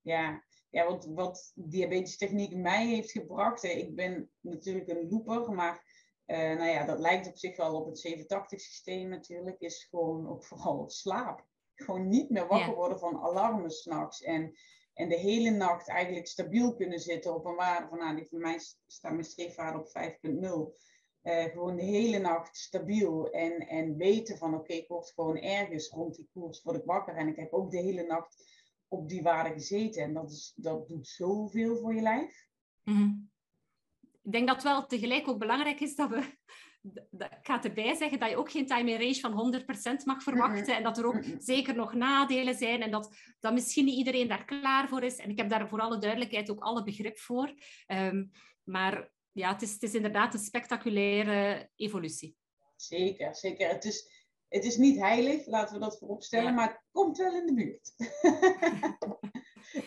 Ja, 0.00 0.44
ja, 0.72 0.86
wat, 0.86 1.04
wat 1.04 1.52
diabetestechniek 1.54 2.54
mij 2.54 2.86
heeft 2.86 3.10
gebracht. 3.10 3.62
Ik 3.62 3.94
ben 3.94 4.30
natuurlijk 4.40 4.88
een 4.88 5.08
looper, 5.08 5.52
maar 5.52 5.84
uh, 6.26 6.36
nou 6.36 6.68
ja, 6.68 6.84
dat 6.84 6.98
lijkt 6.98 7.26
op 7.26 7.36
zich 7.36 7.56
wel 7.56 7.74
op 7.74 7.86
het 7.86 7.98
87 7.98 8.60
systeem 8.60 9.08
natuurlijk. 9.08 9.60
Is 9.60 9.86
gewoon 9.90 10.28
ook 10.28 10.44
vooral 10.48 10.90
slaap. 10.90 11.46
Gewoon 11.74 12.08
niet 12.08 12.30
meer 12.30 12.46
wakker 12.46 12.74
worden 12.74 12.98
van 12.98 13.20
alarmen 13.20 13.70
s'nachts. 13.70 14.22
En, 14.22 14.54
en 14.94 15.08
de 15.08 15.16
hele 15.16 15.50
nacht 15.50 15.88
eigenlijk 15.88 16.26
stabiel 16.26 16.74
kunnen 16.74 17.00
zitten 17.00 17.34
op 17.34 17.44
een 17.44 17.54
waarde 17.54 17.88
van, 17.88 17.98
nou, 17.98 18.16
die 18.16 18.26
voor 18.26 18.38
mij 18.38 18.58
staat 18.86 19.12
mijn 19.12 19.24
streefwaarde 19.24 19.78
op 19.78 19.86
5.0. 19.86 20.80
Uh, 21.22 21.44
gewoon 21.44 21.76
de 21.76 21.82
hele 21.82 22.18
nacht 22.18 22.56
stabiel 22.56 23.30
en, 23.30 23.58
en 23.58 23.96
weten 23.96 24.38
van 24.38 24.54
oké, 24.54 24.62
okay, 24.62 24.76
ik 24.76 24.88
word 24.88 25.12
gewoon 25.14 25.38
ergens 25.38 25.88
rond 25.88 26.16
die 26.16 26.28
koers 26.32 26.62
word 26.62 26.76
ik 26.76 26.84
wakker. 26.84 27.16
En 27.16 27.28
ik 27.28 27.36
heb 27.36 27.52
ook 27.52 27.70
de 27.70 27.80
hele 27.80 28.02
nacht 28.02 28.51
op 28.92 29.08
die 29.08 29.22
waarde 29.22 29.52
gezeten. 29.52 30.02
En 30.02 30.12
dat, 30.12 30.30
is, 30.30 30.52
dat 30.56 30.88
doet 30.88 31.08
zoveel 31.08 31.76
voor 31.76 31.94
je 31.94 32.00
lijf. 32.00 32.46
Mm 32.84 32.96
-hmm. 32.96 33.30
Ik 34.22 34.32
denk 34.32 34.48
dat 34.48 34.62
wel 34.62 34.86
tegelijk 34.86 35.28
ook 35.28 35.38
belangrijk 35.38 35.80
is 35.80 35.94
dat 35.94 36.08
we... 36.08 36.40
Ik 37.18 37.38
ga 37.42 37.62
erbij 37.62 37.94
zeggen 37.94 38.18
dat 38.18 38.30
je 38.30 38.36
ook 38.36 38.50
geen 38.50 38.66
time 38.66 38.90
in 38.90 39.00
range 39.00 39.20
van 39.20 39.62
100% 40.00 40.04
mag 40.04 40.22
verwachten. 40.22 40.58
Mm 40.58 40.64
-hmm. 40.64 40.74
En 40.74 40.82
dat 40.82 40.98
er 40.98 41.06
ook 41.06 41.14
mm 41.14 41.22
-hmm. 41.22 41.40
zeker 41.40 41.74
nog 41.74 41.94
nadelen 41.94 42.54
zijn. 42.54 42.82
En 42.82 42.90
dat, 42.90 43.16
dat 43.40 43.52
misschien 43.52 43.84
niet 43.84 43.96
iedereen 43.96 44.28
daar 44.28 44.44
klaar 44.44 44.88
voor 44.88 45.02
is. 45.02 45.16
En 45.16 45.30
ik 45.30 45.38
heb 45.38 45.48
daar 45.48 45.68
voor 45.68 45.80
alle 45.80 45.98
duidelijkheid 45.98 46.50
ook 46.50 46.60
alle 46.60 46.82
begrip 46.82 47.18
voor. 47.18 47.54
Um, 47.86 48.30
maar 48.64 49.12
ja, 49.32 49.52
het 49.52 49.62
is, 49.62 49.72
het 49.72 49.82
is 49.82 49.94
inderdaad 49.94 50.34
een 50.34 50.40
spectaculaire 50.40 51.70
evolutie. 51.76 52.36
Zeker, 52.76 53.34
zeker. 53.36 53.68
Het 53.68 53.84
is, 53.84 54.21
het 54.52 54.64
is 54.64 54.76
niet 54.76 54.98
heilig, 54.98 55.46
laten 55.46 55.74
we 55.74 55.80
dat 55.80 55.98
vooropstellen, 55.98 56.48
ja. 56.48 56.52
maar 56.52 56.68
het 56.68 56.80
komt 56.92 57.18
wel 57.18 57.34
in 57.34 57.46
de 57.46 57.54
buurt. 57.54 57.92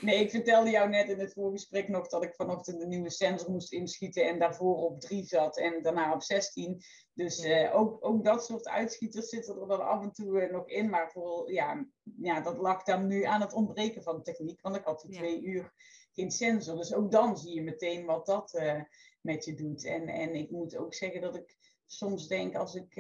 Nee, 0.02 0.20
ik 0.20 0.30
vertelde 0.30 0.70
jou 0.70 0.90
net 0.90 1.10
in 1.10 1.20
het 1.20 1.34
voorgesprek 1.34 1.88
nog 1.88 2.08
dat 2.08 2.24
ik 2.24 2.36
vanochtend 2.36 2.82
een 2.82 2.90
nieuwe 2.90 3.10
sensor 3.10 3.52
moest 3.52 3.72
inschieten 3.72 4.28
en 4.28 4.40
daarvoor 4.40 4.76
op 4.76 5.00
3 5.02 5.24
zat 5.24 5.58
en 5.58 5.82
daarna 5.82 6.14
op 6.14 6.24
16. 6.24 6.82
Dus 7.14 7.40
eh, 7.40 7.76
ook, 7.76 8.06
ook 8.06 8.24
dat 8.24 8.46
soort 8.46 8.68
uitschieters 8.68 9.30
zitten 9.30 9.62
er 9.62 9.68
dan 9.68 9.88
af 9.88 10.04
en 10.04 10.12
toe 10.12 10.42
uh, 10.42 10.52
nog 10.52 10.68
in. 10.68 10.90
Maar 10.90 11.12
vooral, 11.12 11.50
ja, 11.50 11.88
ja, 12.22 12.42
dat 12.42 12.58
lag 12.58 12.84
dan 12.84 13.08
nu 13.08 13.24
aan 13.24 13.42
het 13.42 13.54
ontbreken 13.54 14.04
van 14.04 14.24
techniek, 14.24 14.62
want 14.62 14.76
ik 14.76 14.86
had 14.86 15.02
die 15.02 15.18
twee 15.18 15.42
uur 15.42 15.74
geen 16.14 16.32
sensor. 16.32 16.76
Dus 16.76 16.94
ook 16.94 17.12
dan 17.12 17.38
zie 17.38 17.54
je 17.54 17.62
meteen 17.62 18.06
wat 18.06 18.26
dat 18.26 18.54
uh, 18.54 18.82
met 19.26 19.46
je 19.46 19.54
doet. 19.54 19.86
En, 19.86 20.08
en 20.08 20.36
ik 20.36 20.52
moet 20.52 20.78
ook 20.78 20.94
zeggen 20.94 21.22
dat 21.22 21.36
ik 21.36 21.58
soms 21.86 22.28
denk, 22.28 22.56
als 22.56 22.76
ik, 22.76 22.96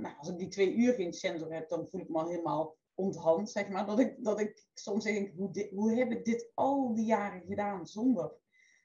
nou, 0.00 0.16
als 0.18 0.28
ik 0.28 0.38
die 0.38 0.48
twee 0.48 0.74
uur 0.74 0.94
geen 0.94 1.12
sensor 1.12 1.52
heb, 1.52 1.68
dan 1.68 1.86
voel 1.86 2.00
ik 2.00 2.08
me 2.08 2.18
al 2.18 2.28
helemaal 2.28 2.76
onthand, 2.94 3.50
zeg 3.50 3.68
maar. 3.68 3.86
Dat 3.86 3.98
ik, 3.98 4.24
dat 4.24 4.40
ik 4.40 4.64
soms 4.74 5.04
denk, 5.04 5.36
hoe, 5.36 5.68
hoe 5.74 5.94
heb 5.94 6.10
ik 6.10 6.24
dit 6.24 6.50
al 6.54 6.94
die 6.94 7.04
jaren 7.04 7.42
gedaan 7.46 7.86
zonder, 7.86 8.32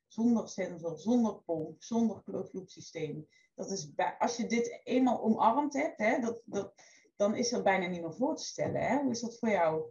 zonder 0.08 0.50
sensor, 0.50 0.98
zonder 0.98 1.36
pomp, 1.46 1.84
zonder 1.84 2.24
closed 2.24 2.54
loop 2.54 2.70
systeem. 2.70 3.28
Dat 3.56 3.72
is 3.72 3.94
bij, 3.94 4.16
als 4.20 4.38
je 4.38 4.48
dit 4.48 4.82
eenmaal 4.84 5.22
omarmd 5.22 5.74
hebt, 5.74 5.98
hè, 5.98 6.20
dat, 6.20 6.42
dat, 6.46 6.74
dan 7.16 7.36
is 7.36 7.50
dat 7.50 7.64
bijna 7.64 7.88
niet 7.88 8.02
meer 8.02 8.16
voor 8.16 8.36
te 8.36 8.46
stellen. 8.46 8.82
Hè? 8.82 9.02
Hoe 9.02 9.12
is 9.12 9.22
dat 9.22 9.40
voor 9.40 9.50
jou? 9.50 9.84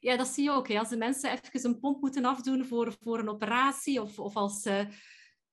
Ja, 0.00 0.16
dat 0.16 0.26
zie 0.26 0.44
je 0.44 0.50
ook. 0.50 0.68
Hè. 0.68 0.78
Als 0.78 0.88
de 0.88 0.96
mensen 0.96 1.30
even 1.30 1.70
een 1.70 1.80
pomp 1.80 2.00
moeten 2.00 2.24
afdoen 2.24 2.64
voor, 2.64 2.96
voor 3.00 3.18
een 3.18 3.28
operatie 3.28 4.02
of, 4.02 4.18
of 4.18 4.36
als 4.36 4.62
ze 4.62 4.88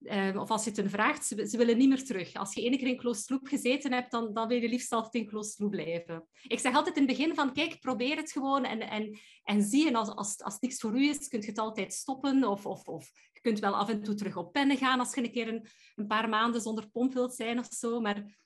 Ehm, 0.03 0.37
of 0.37 0.49
als 0.49 0.63
je 0.63 0.69
het 0.69 0.79
hen 0.79 0.89
vraagt, 0.89 1.25
ze, 1.25 1.47
ze, 1.47 1.57
willen 1.57 1.77
niet 1.77 1.89
meer 1.89 2.03
terug. 2.03 2.33
Als 2.33 2.53
je 2.53 2.61
één 2.61 2.77
keer 2.77 2.87
in 2.87 2.99
loop 3.27 3.47
gezeten 3.47 3.93
hebt, 3.93 4.11
dan, 4.11 4.33
dan 4.33 4.47
wil 4.47 4.61
je 4.61 4.69
liefst 4.69 4.91
altijd 4.91 5.13
in 5.13 5.29
loop 5.57 5.71
blijven. 5.71 6.27
Ik 6.41 6.59
zeg 6.59 6.75
altijd 6.75 6.97
in 6.97 7.07
het 7.07 7.17
begin 7.17 7.35
van, 7.35 7.53
kijk, 7.53 7.79
probeer 7.79 8.15
het 8.15 8.31
gewoon 8.31 8.65
en, 8.65 8.89
en, 8.89 9.19
en 9.43 9.61
zie. 9.61 9.87
En 9.87 9.95
als, 9.95 10.09
als, 10.09 10.41
als 10.41 10.53
het 10.53 10.61
niks 10.61 10.79
voor 10.79 10.95
u 10.95 11.07
is, 11.07 11.27
kun 11.27 11.41
je 11.41 11.47
het 11.47 11.57
altijd 11.57 11.93
stoppen. 11.93 12.43
Of, 12.43 12.65
of, 12.65 12.87
of 12.87 13.11
je 13.33 13.41
kunt 13.41 13.59
wel 13.59 13.75
af 13.75 13.89
en 13.89 14.03
toe 14.03 14.15
terug 14.15 14.37
op 14.37 14.51
pennen 14.51 14.77
gaan 14.77 14.99
als 14.99 15.15
je 15.15 15.23
een 15.23 15.31
keer 15.31 15.47
een, 15.47 15.67
een 15.95 16.07
paar 16.07 16.29
maanden 16.29 16.61
zonder 16.61 16.89
pomp 16.89 17.13
wilt 17.13 17.35
zijn 17.35 17.59
of 17.59 17.65
zo. 17.65 17.99
Maar 17.99 18.37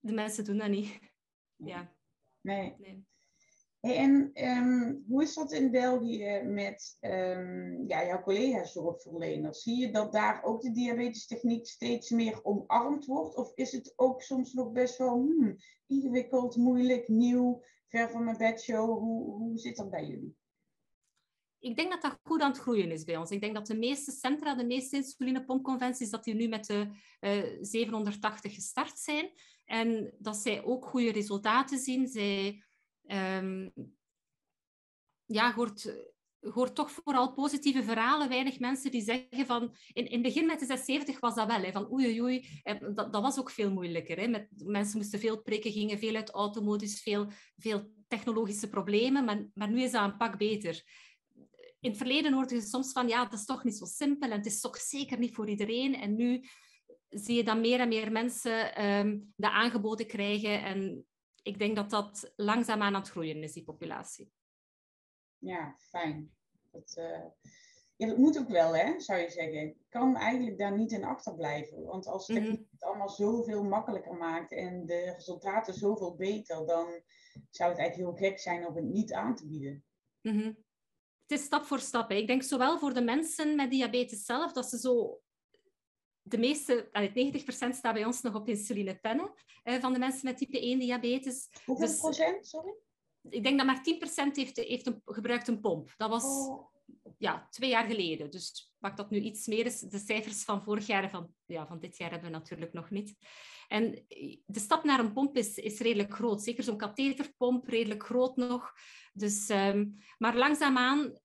de 0.00 0.12
mensen 0.12 0.44
doen 0.44 0.58
dat 0.58 0.68
niet. 0.68 0.98
Ja. 1.56 1.92
Nee. 2.40 2.74
nee. 2.78 3.06
En 3.80 4.30
ehm, 4.32 4.94
hoe 5.06 5.22
is 5.22 5.34
dat 5.34 5.52
in 5.52 5.70
België 5.70 6.42
met 6.44 6.98
um, 7.00 7.84
ja, 7.88 8.06
jouw 8.06 8.22
collega's 8.22 8.72
zorgverleners? 8.72 9.62
Zie 9.62 9.76
je 9.76 9.92
dat 9.92 10.12
daar 10.12 10.42
ook 10.42 10.62
de 10.62 10.70
diabetestechniek 10.70 11.66
steeds 11.66 12.10
meer 12.10 12.44
omarmd 12.44 13.04
wordt? 13.06 13.36
Of 13.36 13.52
is 13.54 13.72
het 13.72 13.92
ook 13.96 14.22
soms 14.22 14.52
nog 14.52 14.72
best 14.72 14.98
wel 14.98 15.14
hmm, 15.14 15.56
ingewikkeld, 15.86 16.56
moeilijk, 16.56 17.08
nieuw, 17.08 17.62
ver 17.88 18.10
van 18.10 18.24
mijn 18.24 18.36
bedshow? 18.36 18.98
Hoe, 18.98 19.30
hoe 19.30 19.58
zit 19.58 19.76
dat 19.76 19.90
bij 19.90 20.06
jullie? 20.06 20.36
Ik 21.60 21.76
denk 21.76 21.90
dat 21.90 22.02
dat 22.02 22.18
goed 22.22 22.40
aan 22.40 22.50
het 22.50 22.60
groeien 22.60 22.90
is 22.90 23.04
bij 23.04 23.16
ons. 23.16 23.30
Ik 23.30 23.40
denk 23.40 23.54
dat 23.54 23.66
de 23.66 23.76
meeste 23.76 24.10
centra, 24.10 24.54
de 24.54 24.66
meeste 24.66 24.96
insulinepompconventies, 24.96 26.10
dat 26.10 26.24
die 26.24 26.34
nu 26.34 26.48
met 26.48 26.66
de 26.66 26.88
uh, 27.20 27.38
eh, 27.38 27.58
780 27.60 28.54
gestart 28.54 28.98
zijn. 28.98 29.30
En 29.64 30.14
dat 30.18 30.36
zij 30.36 30.64
ook 30.64 30.84
goede 30.84 31.12
resultaten 31.12 31.78
zien. 31.78 32.06
Zij 32.06 32.62
um, 33.12 33.72
ja, 35.24 35.54
hoort, 35.54 35.94
hoort 36.40 36.74
toch 36.74 36.90
vooral 36.90 37.32
positieve 37.32 37.82
verhalen. 37.82 38.28
Weinig 38.28 38.58
mensen 38.58 38.90
die 38.90 39.02
zeggen 39.02 39.46
van... 39.46 39.76
In, 39.92 40.06
in 40.06 40.12
het 40.12 40.22
begin 40.22 40.46
met 40.46 40.58
de 40.58 40.66
670 40.66 41.20
was 41.20 41.34
dat 41.34 41.46
wel, 41.46 41.62
hè, 41.62 41.72
van 41.72 41.92
oei, 41.92 42.06
oei, 42.06 42.22
oei. 42.22 42.62
Dat, 42.94 43.10
was 43.10 43.38
ook 43.38 43.50
veel 43.50 43.72
moeilijker. 43.72 44.18
Hè. 44.18 44.28
Met, 44.28 44.48
mensen 44.64 44.98
moesten 44.98 45.18
veel 45.18 45.42
prikken, 45.42 45.72
gingen 45.72 45.98
veel 45.98 46.14
uit 46.14 46.30
automodus, 46.30 47.00
veel, 47.00 47.30
veel 47.56 47.90
technologische 48.08 48.68
problemen. 48.68 49.24
Maar, 49.24 49.46
maar 49.54 49.70
nu 49.70 49.82
is 49.82 49.90
dat 49.90 50.04
een 50.04 50.16
pak 50.16 50.38
beter. 50.38 50.82
In 51.80 51.88
het 51.90 51.98
verleden 51.98 52.32
hoorde 52.32 52.54
je 52.54 52.60
soms 52.60 52.92
van, 52.92 53.08
ja, 53.08 53.24
dat 53.24 53.38
is 53.38 53.44
toch 53.44 53.64
niet 53.64 53.76
zo 53.76 53.84
simpel 53.84 54.30
en 54.30 54.36
het 54.36 54.46
is 54.46 54.60
toch 54.60 54.76
zeker 54.76 55.18
niet 55.18 55.34
voor 55.34 55.48
iedereen. 55.48 55.94
En 55.94 56.14
nu 56.14 56.44
zie 57.08 57.36
je 57.36 57.44
dat 57.44 57.58
meer 57.58 57.80
en 57.80 57.88
meer 57.88 58.12
mensen 58.12 58.84
um, 58.84 59.32
aangeboden 59.40 60.06
krijgen 60.06 60.64
en 60.64 61.06
ik 61.48 61.58
denk 61.58 61.76
dat 61.76 61.90
dat 61.90 62.32
langzaamaan 62.36 62.94
aan 62.94 63.00
het 63.00 63.10
groeien 63.10 63.42
is, 63.42 63.52
die 63.52 63.64
populatie. 63.64 64.32
Ja, 65.38 65.76
fijn. 65.78 66.36
Dat, 66.70 66.94
uh, 66.98 67.24
ja, 67.96 68.06
dat 68.06 68.16
moet 68.16 68.38
ook 68.38 68.48
wel, 68.48 68.76
hè, 68.76 69.00
zou 69.00 69.20
je 69.20 69.30
zeggen. 69.30 69.60
Ik 69.60 69.76
kan 69.88 70.16
eigenlijk 70.16 70.58
daar 70.58 70.76
niet 70.76 70.92
in 70.92 71.04
achterblijven. 71.04 71.84
Want 71.84 72.06
als 72.06 72.26
techniek 72.26 72.48
mm 72.48 72.54
-hmm. 72.54 72.68
het 72.70 72.82
allemaal 72.82 73.08
zoveel 73.08 73.64
makkelijker 73.64 74.14
maakt 74.14 74.52
en 74.52 74.86
de 74.86 75.12
resultaten 75.16 75.74
zoveel 75.74 76.16
beter, 76.16 76.66
dan 76.66 77.02
zou 77.50 77.70
het 77.70 77.78
eigenlijk 77.78 77.94
heel 77.94 78.28
gek 78.28 78.38
zijn 78.38 78.66
om 78.66 78.76
het 78.76 78.84
niet 78.84 79.12
aan 79.12 79.34
te 79.34 79.46
bieden. 79.46 79.84
Mm 80.22 80.38
-hmm. 80.38 80.64
Het 81.26 81.38
is 81.38 81.44
stap 81.44 81.64
voor 81.64 81.80
stap. 81.80 82.08
Hè. 82.08 82.14
Ik 82.14 82.26
denk 82.26 82.42
zowel 82.42 82.78
voor 82.78 82.94
de 82.94 83.02
mensen 83.02 83.56
met 83.56 83.70
diabetes 83.70 84.24
zelf, 84.24 84.52
dat 84.52 84.68
ze 84.68 84.78
zo 84.78 85.20
de 86.30 86.38
meeste, 86.38 86.88
90% 86.92 87.76
staat 87.76 87.94
bij 87.94 88.04
ons 88.04 88.20
nog 88.20 88.34
op 88.34 88.48
insulinepennen 88.48 89.32
uh, 89.64 89.80
van 89.80 89.92
de 89.92 89.98
mensen 89.98 90.24
met 90.24 90.36
type 90.36 90.60
1 90.60 90.78
diabetes. 90.78 91.48
Hoeveel 91.64 91.86
dus, 91.86 91.98
procent, 91.98 92.46
sorry? 92.46 92.74
Ik 93.30 93.42
denk 93.42 93.56
dat 93.58 93.66
maar 93.66 93.82
10% 94.28 94.30
heeft, 94.32 94.56
heeft 94.56 94.86
een, 94.86 95.02
gebruikt 95.04 95.48
een 95.48 95.60
pomp. 95.60 95.94
Dat 95.96 96.10
was 96.10 96.24
oh. 96.24 96.68
ja, 97.18 97.46
twee 97.50 97.70
jaar 97.70 97.86
geleden. 97.86 98.30
Dus 98.30 98.72
wat 98.78 98.96
dat 98.96 99.10
nu 99.10 99.20
iets 99.20 99.46
meer 99.46 99.66
is, 99.66 99.80
de 99.80 99.98
cijfers 99.98 100.44
van 100.44 100.62
vorig 100.62 100.86
jaar 100.86 101.02
en 101.02 101.10
van, 101.10 101.34
ja, 101.46 101.66
van 101.66 101.78
dit 101.78 101.96
jaar 101.96 102.10
hebben 102.10 102.30
we 102.30 102.36
natuurlijk 102.36 102.72
nog 102.72 102.90
niet. 102.90 103.16
En 103.68 104.04
de 104.46 104.60
stap 104.60 104.84
naar 104.84 104.98
een 104.98 105.12
pomp 105.12 105.36
is, 105.36 105.56
is 105.56 105.80
redelijk 105.80 106.14
groot. 106.14 106.42
Zeker 106.42 106.64
zo'n 106.64 106.76
katheterpomp, 106.76 107.68
redelijk 107.68 108.04
groot 108.04 108.36
nog. 108.36 108.72
Dus, 109.12 109.48
um, 109.48 109.96
maar 110.18 110.36
langzaamaan 110.36 111.18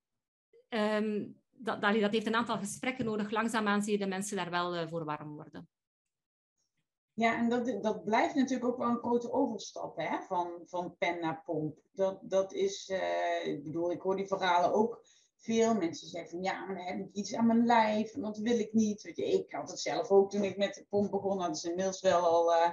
um, 0.69 1.42
dat, 1.63 1.82
dat, 1.82 2.12
heeft 2.12 2.27
een 2.27 2.36
aantal 2.36 2.58
gesprekken 2.58 3.05
nodig. 3.05 3.32
Langzaamaan 3.32 3.82
zie 3.82 3.91
je 3.91 4.00
de 4.00 4.08
mensen 4.08 4.38
daar 4.38 4.50
wel 4.50 4.75
uh, 4.75 4.88
voor 4.88 5.05
warm 5.05 5.36
worden. 5.36 5.67
Ja, 7.13 7.38
en 7.38 7.50
dat, 7.50 7.84
dat 7.84 8.03
blijft 8.03 8.36
natuurlijk 8.36 8.70
ook 8.70 8.77
wel 8.77 8.89
een 8.89 8.98
grote 8.98 9.32
overstap 9.32 9.98
hè? 9.98 10.22
Van, 10.22 10.62
van 10.65 10.96
pen 10.98 11.20
naar 11.20 11.41
pomp. 11.46 11.77
Dat, 11.91 12.20
dat 12.22 12.53
is, 12.53 12.89
uh, 12.89 13.46
ik 13.46 13.63
bedoel, 13.63 13.91
ik 13.91 14.01
hoor 14.01 14.15
die 14.15 14.27
verhalen 14.27 14.74
ook 14.74 15.01
veel. 15.38 15.74
Mensen 15.74 16.08
zeggen 16.08 16.29
van 16.29 16.43
ja, 16.43 16.65
maar 16.65 16.75
dan 16.75 16.86
heb 16.86 17.00
ik 17.00 17.13
iets 17.13 17.36
aan 17.36 17.48
mijn 17.48 17.65
lijf 17.65 18.13
en 18.13 18.22
dat 18.22 18.38
wil 18.38 18.60
ik 18.60 18.74
niet. 18.74 19.01
Weet 19.01 19.17
je, 19.17 19.25
ik 19.25 19.51
had 19.51 19.70
het 19.70 19.79
zelf 19.79 20.10
ook 20.10 20.32
toen 20.32 20.43
ik 20.43 20.58
met 20.58 20.74
de 20.74 20.86
pomp 20.89 21.12
begon. 21.12 21.38
Dat 21.38 21.55
is 21.55 21.63
inmiddels 21.63 22.01
wel 22.01 22.20
al 22.20 22.53
uh, 22.53 22.72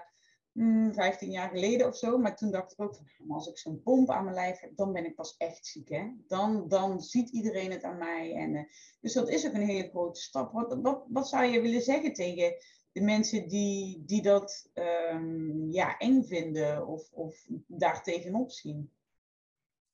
15 0.53 1.31
jaar 1.31 1.49
geleden 1.49 1.87
of 1.87 1.97
zo. 1.97 2.19
Maar 2.19 2.37
toen 2.37 2.51
dacht 2.51 2.73
ik 2.73 2.81
ook 2.81 2.95
van, 2.95 3.31
als 3.31 3.47
ik 3.47 3.59
zo'n 3.59 3.83
pomp 3.83 4.11
aan 4.11 4.25
mijn 4.25 4.37
lijf 4.37 4.61
heb, 4.61 4.77
dan 4.77 4.93
ben 4.93 5.05
ik 5.05 5.15
pas 5.15 5.37
echt 5.37 5.67
ziek. 5.67 5.89
Hè? 5.89 6.11
Dan, 6.27 6.69
dan 6.69 7.01
ziet 7.01 7.31
iedereen 7.31 7.71
het 7.71 7.83
aan 7.83 7.99
mij. 7.99 8.35
En, 8.35 8.55
uh, 8.55 8.63
dus 9.01 9.13
dat 9.13 9.29
is 9.29 9.47
ook 9.47 9.53
een 9.53 9.67
hele 9.67 9.89
grote 9.89 10.21
stap. 10.21 10.53
Wat, 10.53 11.07
wat, 11.09 11.29
zou 11.29 11.45
je 11.45 11.61
willen 11.61 11.83
zeggen 11.83 12.13
tegen 12.13 12.55
de 12.93 13.01
mensen 13.01 13.49
die, 13.49 14.05
die 14.05 14.23
dat 14.23 14.71
um, 14.75 15.73
ja, 15.73 15.99
eng 15.99 16.23
vinden 16.23 16.87
of, 16.87 17.13
of 17.13 17.47
daar 17.67 18.03
tegenop 18.03 18.51
zien? 18.51 18.91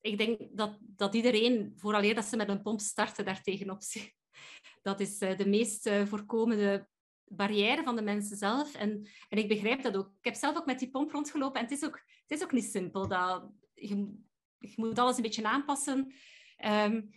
Ik 0.00 0.18
denk 0.18 0.40
dat, 0.50 0.78
dat 0.80 1.14
iedereen, 1.14 1.72
vooraleer 1.76 2.14
dat 2.14 2.24
ze 2.24 2.36
met 2.36 2.48
een 2.48 2.62
pomp 2.62 2.80
starten, 2.80 3.24
daar 3.24 3.42
tegenop 3.42 3.82
zien. 3.82 4.12
Dat 4.82 5.00
is 5.00 5.20
uh, 5.20 5.36
de 5.36 5.48
meest 5.48 5.86
uh, 5.86 6.06
voorkomende 6.06 6.88
barrière 7.28 7.82
van 7.82 7.96
de 7.96 8.02
mensen 8.02 8.36
zelf. 8.36 8.74
En, 8.74 9.08
en 9.28 9.38
ik 9.38 9.48
begrijp 9.48 9.82
dat 9.82 9.96
ook. 9.96 10.08
Ik 10.18 10.24
heb 10.24 10.34
zelf 10.34 10.56
ook 10.56 10.66
met 10.66 10.78
die 10.78 10.90
pomp 10.90 11.10
rondgelopen 11.10 11.60
en 11.60 11.66
het 11.66 11.74
is 11.74 11.84
ook, 11.84 12.02
het 12.26 12.38
is 12.38 12.42
ook 12.42 12.52
niet 12.52 12.70
simpel. 12.70 13.08
Dat, 13.08 13.50
je, 13.74 13.96
je 14.58 14.74
moet 14.76 14.98
alles 14.98 15.16
een 15.16 15.22
beetje 15.22 15.44
aanpassen. 15.44 16.14
Um, 16.64 17.10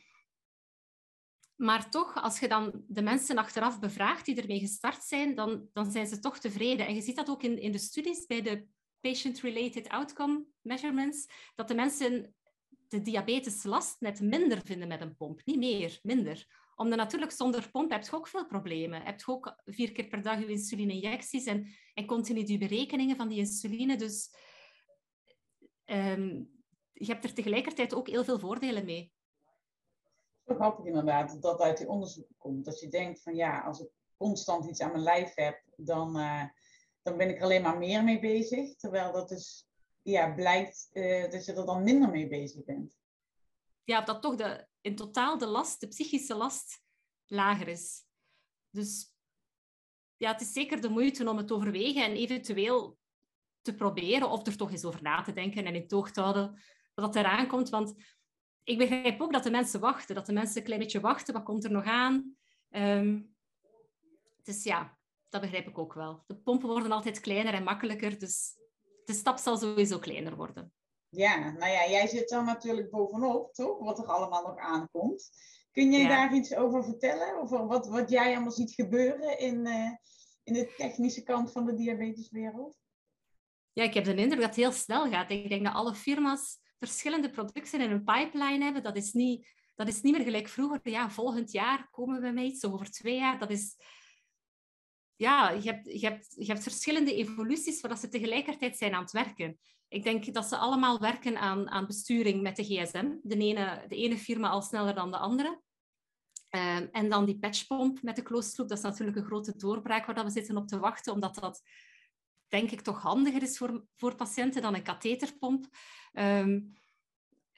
maar 1.56 1.90
toch, 1.90 2.16
als 2.16 2.40
je 2.40 2.48
dan 2.48 2.84
de 2.88 3.02
mensen 3.02 3.38
achteraf 3.38 3.80
bevraagt 3.80 4.26
die 4.26 4.42
ermee 4.42 4.60
gestart 4.60 5.04
zijn, 5.04 5.36
dan, 5.36 5.70
dan 5.74 5.92
zijn 5.92 6.08
ze 6.08 6.20
toch 6.20 6.40
tevreden. 6.40 6.88
En 6.88 6.96
je 6.96 7.02
ziet 7.02 7.16
dat 7.16 7.30
ook 7.30 7.44
in, 7.44 7.60
in 7.60 7.72
de 7.72 7.78
studies 7.78 8.26
bij 8.26 8.42
de 8.42 8.66
patient-related 9.02 9.90
outcome 9.90 10.46
measurements, 10.62 11.28
dat 11.56 11.68
de 11.68 11.76
mensen 11.76 12.36
de 12.88 13.02
diabeteslast 13.02 14.02
net 14.02 14.22
minder 14.22 14.62
vinden 14.64 14.88
met 14.88 15.02
een 15.02 15.16
pomp. 15.16 15.42
Niet 15.46 15.58
meer, 15.58 16.00
minder 16.04 16.48
omdat 16.80 16.98
natuurlijk 16.98 17.32
zonder 17.32 17.70
pomp 17.72 17.92
heb 17.92 18.04
je 18.04 18.16
ook 18.16 18.28
veel 18.28 18.46
problemen. 18.46 19.02
Heb 19.02 19.20
je 19.20 19.32
ook 19.32 19.62
vier 19.66 19.92
keer 19.92 20.08
per 20.08 20.22
dag 20.22 20.40
je 20.40 20.48
insuline-injecties 20.48 21.46
en, 21.46 21.68
en 21.94 22.06
continu 22.06 22.44
die 22.44 22.58
berekeningen 22.58 23.16
van 23.16 23.28
die 23.28 23.38
insuline. 23.38 23.96
Dus 23.98 24.36
um, 25.86 26.50
je 26.94 27.06
hebt 27.06 27.24
er 27.24 27.34
tegelijkertijd 27.34 27.94
ook 27.94 28.08
heel 28.08 28.24
veel 28.24 28.40
voordelen 28.40 28.86
mee. 28.86 29.12
Zo 30.46 30.56
grappig 30.56 30.86
inderdaad 30.86 31.30
dat 31.32 31.42
dat 31.42 31.62
uit 31.62 31.78
die 31.78 31.90
onderzoeken 31.90 32.36
komt. 32.38 32.66
Dat 32.66 32.80
je 32.80 32.88
denkt 32.88 33.22
van 33.22 33.36
ja, 33.36 33.62
als 33.62 33.80
ik 33.80 33.90
constant 34.18 34.66
iets 34.66 34.82
aan 34.82 34.92
mijn 34.92 35.04
lijf 35.04 35.36
heb, 35.36 35.64
dan, 35.76 36.18
uh, 36.18 36.44
dan 37.02 37.18
ben 37.18 37.30
ik 37.30 37.38
er 37.38 37.44
alleen 37.44 37.62
maar 37.62 37.78
meer 37.78 38.04
mee 38.04 38.20
bezig. 38.20 38.76
Terwijl 38.76 39.12
dat 39.12 39.30
dus 39.30 39.70
ja, 40.02 40.34
blijkt 40.34 40.90
uh, 40.94 41.30
dat 41.32 41.46
je 41.46 41.54
er 41.54 41.66
dan 41.66 41.84
minder 41.84 42.10
mee 42.10 42.28
bezig 42.28 42.66
bent. 42.66 42.92
Ja, 43.84 44.02
dat 44.02 44.22
toch 44.22 44.36
de, 44.36 44.68
in 44.82 44.96
totaal 44.96 45.38
de 45.38 45.46
last, 45.46 45.80
de 45.80 45.88
psychische 45.88 46.36
last, 46.36 46.82
lager 47.26 47.68
is. 47.68 48.04
Dus 48.70 49.14
ja, 50.18 50.32
het 50.32 50.42
is 50.42 50.54
zeker 50.54 50.82
de 50.82 50.90
moeite 50.90 51.30
om 51.30 51.38
het 51.38 51.52
overwegen 51.52 52.04
en 52.04 52.16
eventueel 52.16 52.98
te 53.62 53.76
proberen 53.76 54.30
of 54.30 54.48
er 54.48 54.58
toch 54.58 54.72
eens 54.72 54.86
over 54.86 55.02
na 55.02 55.22
te 55.22 55.34
denken 55.34 55.66
en 55.66 55.76
in 55.76 55.88
toog 55.88 56.12
te 56.12 56.22
houden 56.22 56.62
wat 56.94 57.16
eraan 57.16 57.48
komt. 57.48 57.70
Want 57.70 57.94
ik 58.64 58.78
begrijp 58.78 59.22
ook 59.22 59.34
dat 59.34 59.44
de 59.44 59.52
mensen 59.52 59.80
wachten, 59.80 60.16
dat 60.16 60.26
de 60.26 60.34
mensen 60.34 60.58
een 60.58 60.64
klein 60.64 60.80
beetje 60.80 61.00
wachten. 61.00 61.34
Wat 61.34 61.44
komt 61.44 61.64
er 61.64 61.72
nog 61.72 61.84
aan? 61.86 62.38
Dus 64.44 64.64
ja, 64.64 64.98
dat 65.30 65.42
begrijp 65.42 65.68
ik 65.68 65.78
ook 65.78 65.94
wel. 65.94 66.24
De 66.28 66.36
pompen 66.36 66.70
worden 66.70 66.92
altijd 66.92 67.20
kleiner 67.20 67.54
en 67.54 67.64
makkelijker, 67.64 68.20
dus 68.20 68.58
de 69.06 69.14
stap 69.14 69.38
zal 69.38 69.58
sowieso 69.58 70.00
kleiner 70.00 70.36
worden. 70.36 70.74
Ja, 71.10 71.52
nou 71.52 71.72
ja, 71.72 71.90
jij 71.90 72.08
zit 72.08 72.30
dan 72.30 72.46
natuurlijk 72.46 72.90
bovenop, 72.90 73.54
toch? 73.54 73.80
Wat 73.80 74.00
er 74.00 74.06
allemaal 74.06 74.42
nog 74.42 74.58
aankomt. 74.58 75.30
Kun 75.72 75.92
je 75.92 76.08
daar 76.08 76.34
iets 76.34 76.56
over 76.56 76.84
vertellen? 76.84 77.42
Over 77.42 77.68
wat, 77.68 77.88
wat 77.88 78.10
jij 78.10 78.34
allemaal 78.34 78.52
ziet 78.52 78.72
gebeuren 78.72 79.40
in, 79.40 79.66
uh, 79.66 79.92
in 80.44 80.54
de 80.54 80.74
technische 80.78 81.24
kant 81.24 81.52
van 81.52 81.66
de 81.66 81.74
diabeteswereld? 81.74 82.76
Ja, 83.74 83.84
ik 83.84 83.94
heb 83.94 84.04
de 84.04 84.16
indruk 84.16 84.40
dat 84.40 84.50
het 84.50 84.56
heel 84.56 84.72
snel 84.72 85.10
gaat. 85.10 85.32
Ik 85.32 85.50
denk 85.50 85.64
dat 85.64 85.74
alle 85.74 85.96
firma's 85.96 86.58
verschillende 86.80 87.30
producten 87.30 87.82
in 87.82 87.92
een 87.92 88.04
pipeline 88.04 88.64
hebben. 88.64 88.84
Dat 88.84 88.96
is 88.96 89.14
niet, 89.14 89.48
dat 89.76 89.88
is 89.88 90.02
niet 90.02 90.14
meer 90.16 90.26
gelijk 90.26 90.48
vroeger. 90.48 90.80
Ja, 90.84 91.10
volgend 91.10 91.52
jaar 91.52 91.88
komen 91.92 92.22
we 92.22 92.32
met 92.32 92.46
iets, 92.46 92.66
over 92.66 92.92
twee 92.92 93.16
jaar. 93.16 93.40
Dat 93.40 93.50
is... 93.50 93.76
Ja, 95.16 95.50
je 95.50 95.72
hebt, 95.72 95.86
je, 95.86 96.08
hebt, 96.08 96.34
je 96.38 96.46
hebt 96.46 96.64
verschillende 96.64 97.16
evoluties, 97.16 97.82
waar 97.82 97.98
ze 97.98 98.10
tegelijkertijd 98.10 98.78
zijn 98.78 98.94
aan 98.94 99.02
het 99.02 99.12
werken. 99.12 99.60
Ik 99.90 100.04
denk 100.04 100.34
dat 100.34 100.46
ze 100.46 100.58
allemaal 100.58 101.00
werken 101.00 101.38
aan, 101.38 101.70
aan 101.70 101.86
besturing 101.86 102.42
met 102.42 102.56
de 102.56 102.64
gsm. 102.64 103.16
De 103.22 103.38
ene, 103.38 103.86
de 103.88 103.96
ene 103.96 104.18
firma 104.18 104.50
al 104.50 104.62
sneller 104.62 104.96
dan 104.96 105.12
de 105.12 105.18
andere. 105.18 105.62
Ehm, 106.50 106.88
en 106.92 107.10
dan 107.10 107.26
die 107.26 107.40
patchpomp 107.40 108.02
met 108.02 108.16
de 108.16 108.24
closed 108.24 108.58
loop, 108.58 108.68
dat 108.68 108.78
is 108.78 108.84
natuurlijk 108.84 109.18
een 109.18 109.26
grote 109.26 109.58
doorbraak 109.58 110.06
waar 110.06 110.24
we 110.24 110.30
zitten 110.32 110.58
op 110.58 110.68
te 110.68 110.80
wachten, 110.80 111.14
omdat 111.14 111.36
dat 111.36 111.62
denk 112.48 112.72
ik 112.72 112.82
toch 112.82 113.02
handiger 113.02 113.42
is 113.42 113.58
voor, 113.58 113.86
voor 113.96 114.16
patiënten 114.16 114.62
dan 114.62 114.76
een 114.76 114.84
katheterpomp. 114.84 115.68
Ehm, 116.12 116.60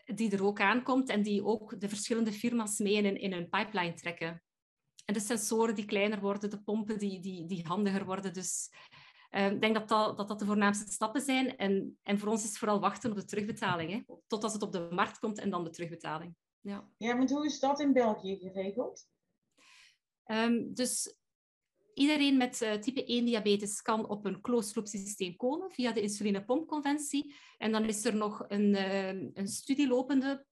die 0.06 0.32
er 0.32 0.44
ook 0.44 0.60
aankomt 0.60 1.10
en 1.10 1.22
die 1.22 1.44
ook 1.44 1.80
de 1.80 1.90
verschillende 1.90 2.32
firma's 2.32 2.80
mee 2.80 2.94
in, 2.94 3.20
in 3.20 3.34
hun 3.34 3.50
pipeline 3.50 3.94
trekken. 3.94 4.44
En 5.06 5.14
de 5.14 5.20
sensoren 5.20 5.76
die 5.76 5.86
kleiner 5.86 6.20
worden, 6.20 6.50
de 6.50 6.62
pompen 6.62 7.00
die, 7.00 7.20
die, 7.20 7.46
die 7.46 7.66
handiger 7.68 8.06
worden. 8.06 8.34
Dus 8.34 8.70
ehm, 9.32 9.54
ik 9.54 9.62
denk 9.62 9.74
dat 9.74 9.90
dat, 9.90 10.18
dat 10.18 10.28
dat 10.28 10.40
de 10.40 10.46
voornaamste 10.46 10.92
stappen 10.92 11.22
zijn. 11.22 11.58
En, 11.58 11.98
en 12.04 12.20
voor 12.20 12.30
ons 12.30 12.44
is 12.44 12.50
het 12.50 12.58
vooral 12.58 12.80
wachten 12.80 13.10
op 13.10 13.16
de 13.16 13.26
terugbetaling. 13.26 13.92
Hè? 13.92 14.16
Totdat 14.28 14.54
het 14.54 14.62
op 14.62 14.72
de 14.72 14.88
markt 14.90 15.20
komt 15.20 15.40
en 15.40 15.50
dan 15.50 15.64
de 15.64 15.70
terugbetaling. 15.70 16.36
Ja, 16.60 16.90
ja 16.98 17.16
maar 17.16 17.30
hoe 17.30 17.46
is 17.46 17.60
dat 17.60 17.80
in 17.80 17.94
België 17.94 18.38
geregeld? 18.38 19.10
Um, 20.26 20.74
dus 20.74 21.16
Iedereen 21.94 22.38
met 22.38 22.62
uh, 22.62 22.74
type 22.74 23.06
1 23.06 23.26
diabetes 23.26 23.82
kan 23.82 24.10
op 24.10 24.26
een 24.26 24.42
closed 24.42 24.76
loop 24.76 24.88
systeem 24.88 25.36
komen 25.36 25.72
via 25.72 25.92
de 25.92 26.02
insulinepompconventie. 26.02 27.36
En 27.58 27.72
dan 27.72 27.86
is 27.86 28.06
er 28.06 28.16
nog 28.16 28.46
een, 28.48 28.74
uh, 28.74 29.08
een 29.08 29.48
studie 29.48 29.88
lopende 29.88 30.46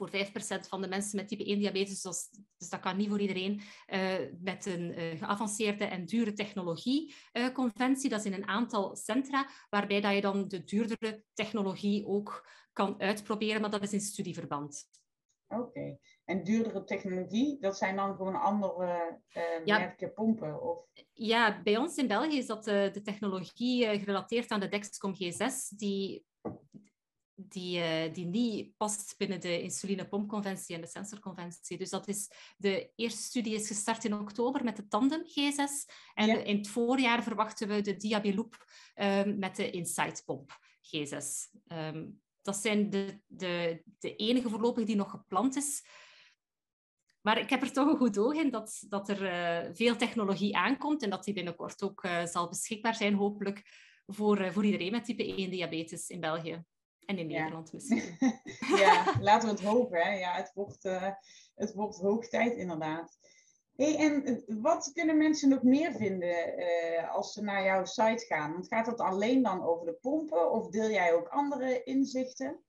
voor 0.00 0.10
5% 0.10 0.68
van 0.68 0.80
de 0.80 0.88
mensen 0.88 1.16
met 1.16 1.28
type 1.28 1.44
1 1.44 1.58
diabetes, 1.58 2.02
dus, 2.02 2.28
dus 2.56 2.68
dat 2.68 2.80
kan 2.80 2.96
niet 2.96 3.08
voor 3.08 3.20
iedereen, 3.20 3.60
uh, 3.88 4.14
met 4.40 4.66
een 4.66 4.94
geavanceerde 5.18 5.84
en 5.84 6.04
dure 6.04 6.32
technologie-conventie. 6.32 8.10
dat 8.10 8.18
is 8.18 8.24
in 8.24 8.32
een 8.32 8.48
aantal 8.48 8.96
centra, 8.96 9.48
waarbij 9.70 10.00
dat 10.00 10.14
je 10.14 10.20
dan 10.20 10.48
de 10.48 10.64
duurdere 10.64 11.24
technologie 11.32 12.06
ook 12.06 12.48
kan 12.72 13.00
uitproberen, 13.00 13.60
maar 13.60 13.70
dat 13.70 13.82
is 13.82 13.92
in 13.92 14.00
studieverband. 14.00 14.88
Oké. 15.48 15.98
En 16.24 16.44
duurdere 16.44 16.84
technologie, 16.84 17.60
dat 17.60 17.76
zijn 17.76 17.96
dan 17.96 18.16
gewoon 18.16 18.40
andere 18.40 19.20
uh, 19.36 19.42
ja. 19.64 19.78
merken 19.78 20.12
pompen? 20.12 20.62
Of? 20.62 20.86
Ja, 21.12 21.62
bij 21.62 21.76
ons 21.76 21.96
in 21.96 22.06
België 22.06 22.36
is 22.36 22.46
dat 22.46 22.64
de, 22.64 22.90
de 22.92 23.02
technologie 23.02 23.98
gerelateerd 23.98 24.50
aan 24.50 24.60
de 24.60 24.68
Dexcom 24.68 25.14
G6, 25.14 25.76
die, 25.76 26.24
die, 27.48 27.78
uh, 27.78 28.14
die 28.14 28.26
niet 28.26 28.76
past 28.76 29.14
binnen 29.18 29.40
de 29.40 29.62
insulinepompconventie 29.62 30.74
en 30.74 30.80
de 30.80 30.86
sensorconventie. 30.86 31.78
Dus 31.78 31.90
dat 31.90 32.08
is, 32.08 32.30
de 32.56 32.92
eerste 32.96 33.22
studie 33.22 33.54
is 33.54 33.66
gestart 33.66 34.04
in 34.04 34.14
oktober 34.14 34.64
met 34.64 34.76
de 34.76 34.88
Tandem 34.88 35.22
G6. 35.24 35.92
En 36.14 36.26
ja. 36.26 36.38
in 36.38 36.56
het 36.56 36.68
voorjaar 36.68 37.22
verwachten 37.22 37.68
we 37.68 37.80
de 37.80 37.96
Diabeloop 37.96 38.66
um, 38.94 39.38
met 39.38 39.56
de 39.56 39.70
Insight-pomp 39.70 40.58
G6. 40.82 41.24
Um, 41.66 42.20
dat 42.42 42.56
zijn 42.56 42.90
de, 42.90 43.20
de, 43.26 43.82
de 43.98 44.16
enige 44.16 44.48
voorlopig 44.48 44.84
die 44.84 44.96
nog 44.96 45.10
gepland 45.10 45.56
is. 45.56 45.84
Maar 47.20 47.38
ik 47.38 47.50
heb 47.50 47.62
er 47.62 47.72
toch 47.72 47.88
een 47.88 47.96
goed 47.96 48.18
oog 48.18 48.34
in 48.34 48.50
dat, 48.50 48.84
dat 48.88 49.08
er 49.08 49.22
uh, 49.22 49.74
veel 49.74 49.96
technologie 49.96 50.56
aankomt 50.56 51.02
en 51.02 51.10
dat 51.10 51.24
die 51.24 51.34
binnenkort 51.34 51.82
ook 51.82 52.04
uh, 52.04 52.24
zal 52.24 52.48
beschikbaar 52.48 52.94
zijn, 52.94 53.14
hopelijk, 53.14 53.62
voor, 54.06 54.52
voor 54.52 54.64
iedereen 54.64 54.92
met 54.92 55.04
type 55.04 55.36
1 55.36 55.50
diabetes 55.50 56.08
in 56.08 56.20
België. 56.20 56.64
En 57.10 57.18
in 57.18 57.30
ja. 57.30 57.38
Nederland 57.38 57.72
misschien. 57.72 58.02
ja, 58.84 59.14
laten 59.20 59.48
we 59.48 59.54
het 59.54 59.64
hopen. 59.64 60.00
Hè. 60.00 60.10
Ja, 60.10 60.32
het, 60.32 60.52
wordt, 60.54 60.82
het 61.54 61.74
wordt 61.74 61.96
hoog 61.96 62.28
tijd 62.28 62.56
inderdaad. 62.56 63.18
Hey, 63.76 63.96
en 63.96 64.42
wat 64.60 64.90
kunnen 64.92 65.16
mensen 65.16 65.48
nog 65.48 65.62
meer 65.62 65.92
vinden 65.92 66.34
als 67.08 67.32
ze 67.32 67.42
naar 67.42 67.64
jouw 67.64 67.84
site 67.84 68.24
gaan? 68.28 68.52
Want 68.52 68.68
gaat 68.68 68.86
het 68.86 69.00
alleen 69.00 69.42
dan 69.42 69.62
over 69.62 69.86
de 69.86 69.98
pompen 70.00 70.50
of 70.50 70.68
deel 70.68 70.90
jij 70.90 71.14
ook 71.14 71.28
andere 71.28 71.82
inzichten? 71.82 72.60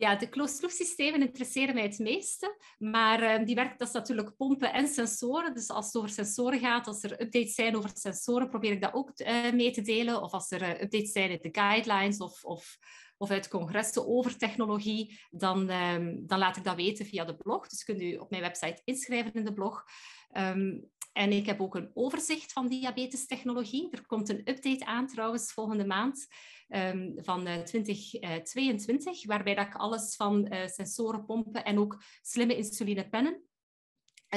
Ja, 0.00 0.16
de 0.16 0.28
closed-loop 0.28 0.70
systemen 0.70 1.20
interesseren 1.20 1.74
mij 1.74 1.82
het 1.82 1.98
meeste. 1.98 2.56
Maar 2.78 3.22
uh, 3.22 3.46
die 3.46 3.54
werkt, 3.54 3.78
dat 3.78 3.88
is 3.88 3.94
natuurlijk 3.94 4.36
pompen 4.36 4.72
en 4.72 4.88
sensoren. 4.88 5.54
Dus 5.54 5.68
als 5.68 5.86
het 5.86 5.96
over 5.96 6.08
sensoren 6.08 6.58
gaat, 6.58 6.86
als 6.86 7.02
er 7.02 7.20
updates 7.20 7.54
zijn 7.54 7.76
over 7.76 7.90
sensoren, 7.94 8.48
probeer 8.48 8.72
ik 8.72 8.80
dat 8.80 8.94
ook 8.94 9.12
uh, 9.16 9.52
mee 9.52 9.70
te 9.70 9.82
delen. 9.82 10.22
Of 10.22 10.32
als 10.32 10.50
er 10.50 10.62
uh, 10.62 10.68
updates 10.68 11.12
zijn 11.12 11.30
in 11.30 11.38
de 11.42 11.60
guidelines 11.60 12.18
of, 12.18 12.44
of, 12.44 12.78
of 13.16 13.30
uit 13.30 13.48
congressen 13.48 14.06
over 14.06 14.36
technologie, 14.36 15.20
dan, 15.30 15.68
ehm, 15.68 16.16
dan 16.20 16.38
laat 16.38 16.56
ik 16.56 16.64
dat 16.64 16.76
weten 16.76 17.06
via 17.06 17.24
de 17.24 17.36
blog. 17.36 17.68
Dus 17.68 17.84
kunt 17.84 18.00
u 18.00 18.16
op 18.16 18.30
mijn 18.30 18.42
website 18.42 18.82
inschrijven 18.84 19.32
in 19.32 19.44
de 19.44 19.52
blog. 19.52 19.84
Um, 20.32 20.90
en 21.12 21.32
ik 21.32 21.46
heb 21.46 21.60
ook 21.60 21.74
een 21.74 21.90
overzicht 21.94 22.52
van 22.52 22.68
diabetestechnologie. 22.68 23.90
Er 23.90 24.06
komt 24.06 24.28
een 24.28 24.48
update 24.48 24.84
aan 24.84 25.06
trouwens 25.06 25.52
volgende 25.52 25.86
maand 25.86 26.26
um, 26.68 27.14
van 27.16 27.48
uh, 27.48 27.58
2022, 27.58 29.26
waarbij 29.26 29.54
dat 29.54 29.66
ik 29.66 29.74
alles 29.74 30.16
van 30.16 30.52
uh, 30.52 30.66
sensoren, 30.66 31.24
pompen 31.24 31.64
en 31.64 31.78
ook 31.78 32.02
slimme 32.22 32.56
insulinepennen 32.56 33.44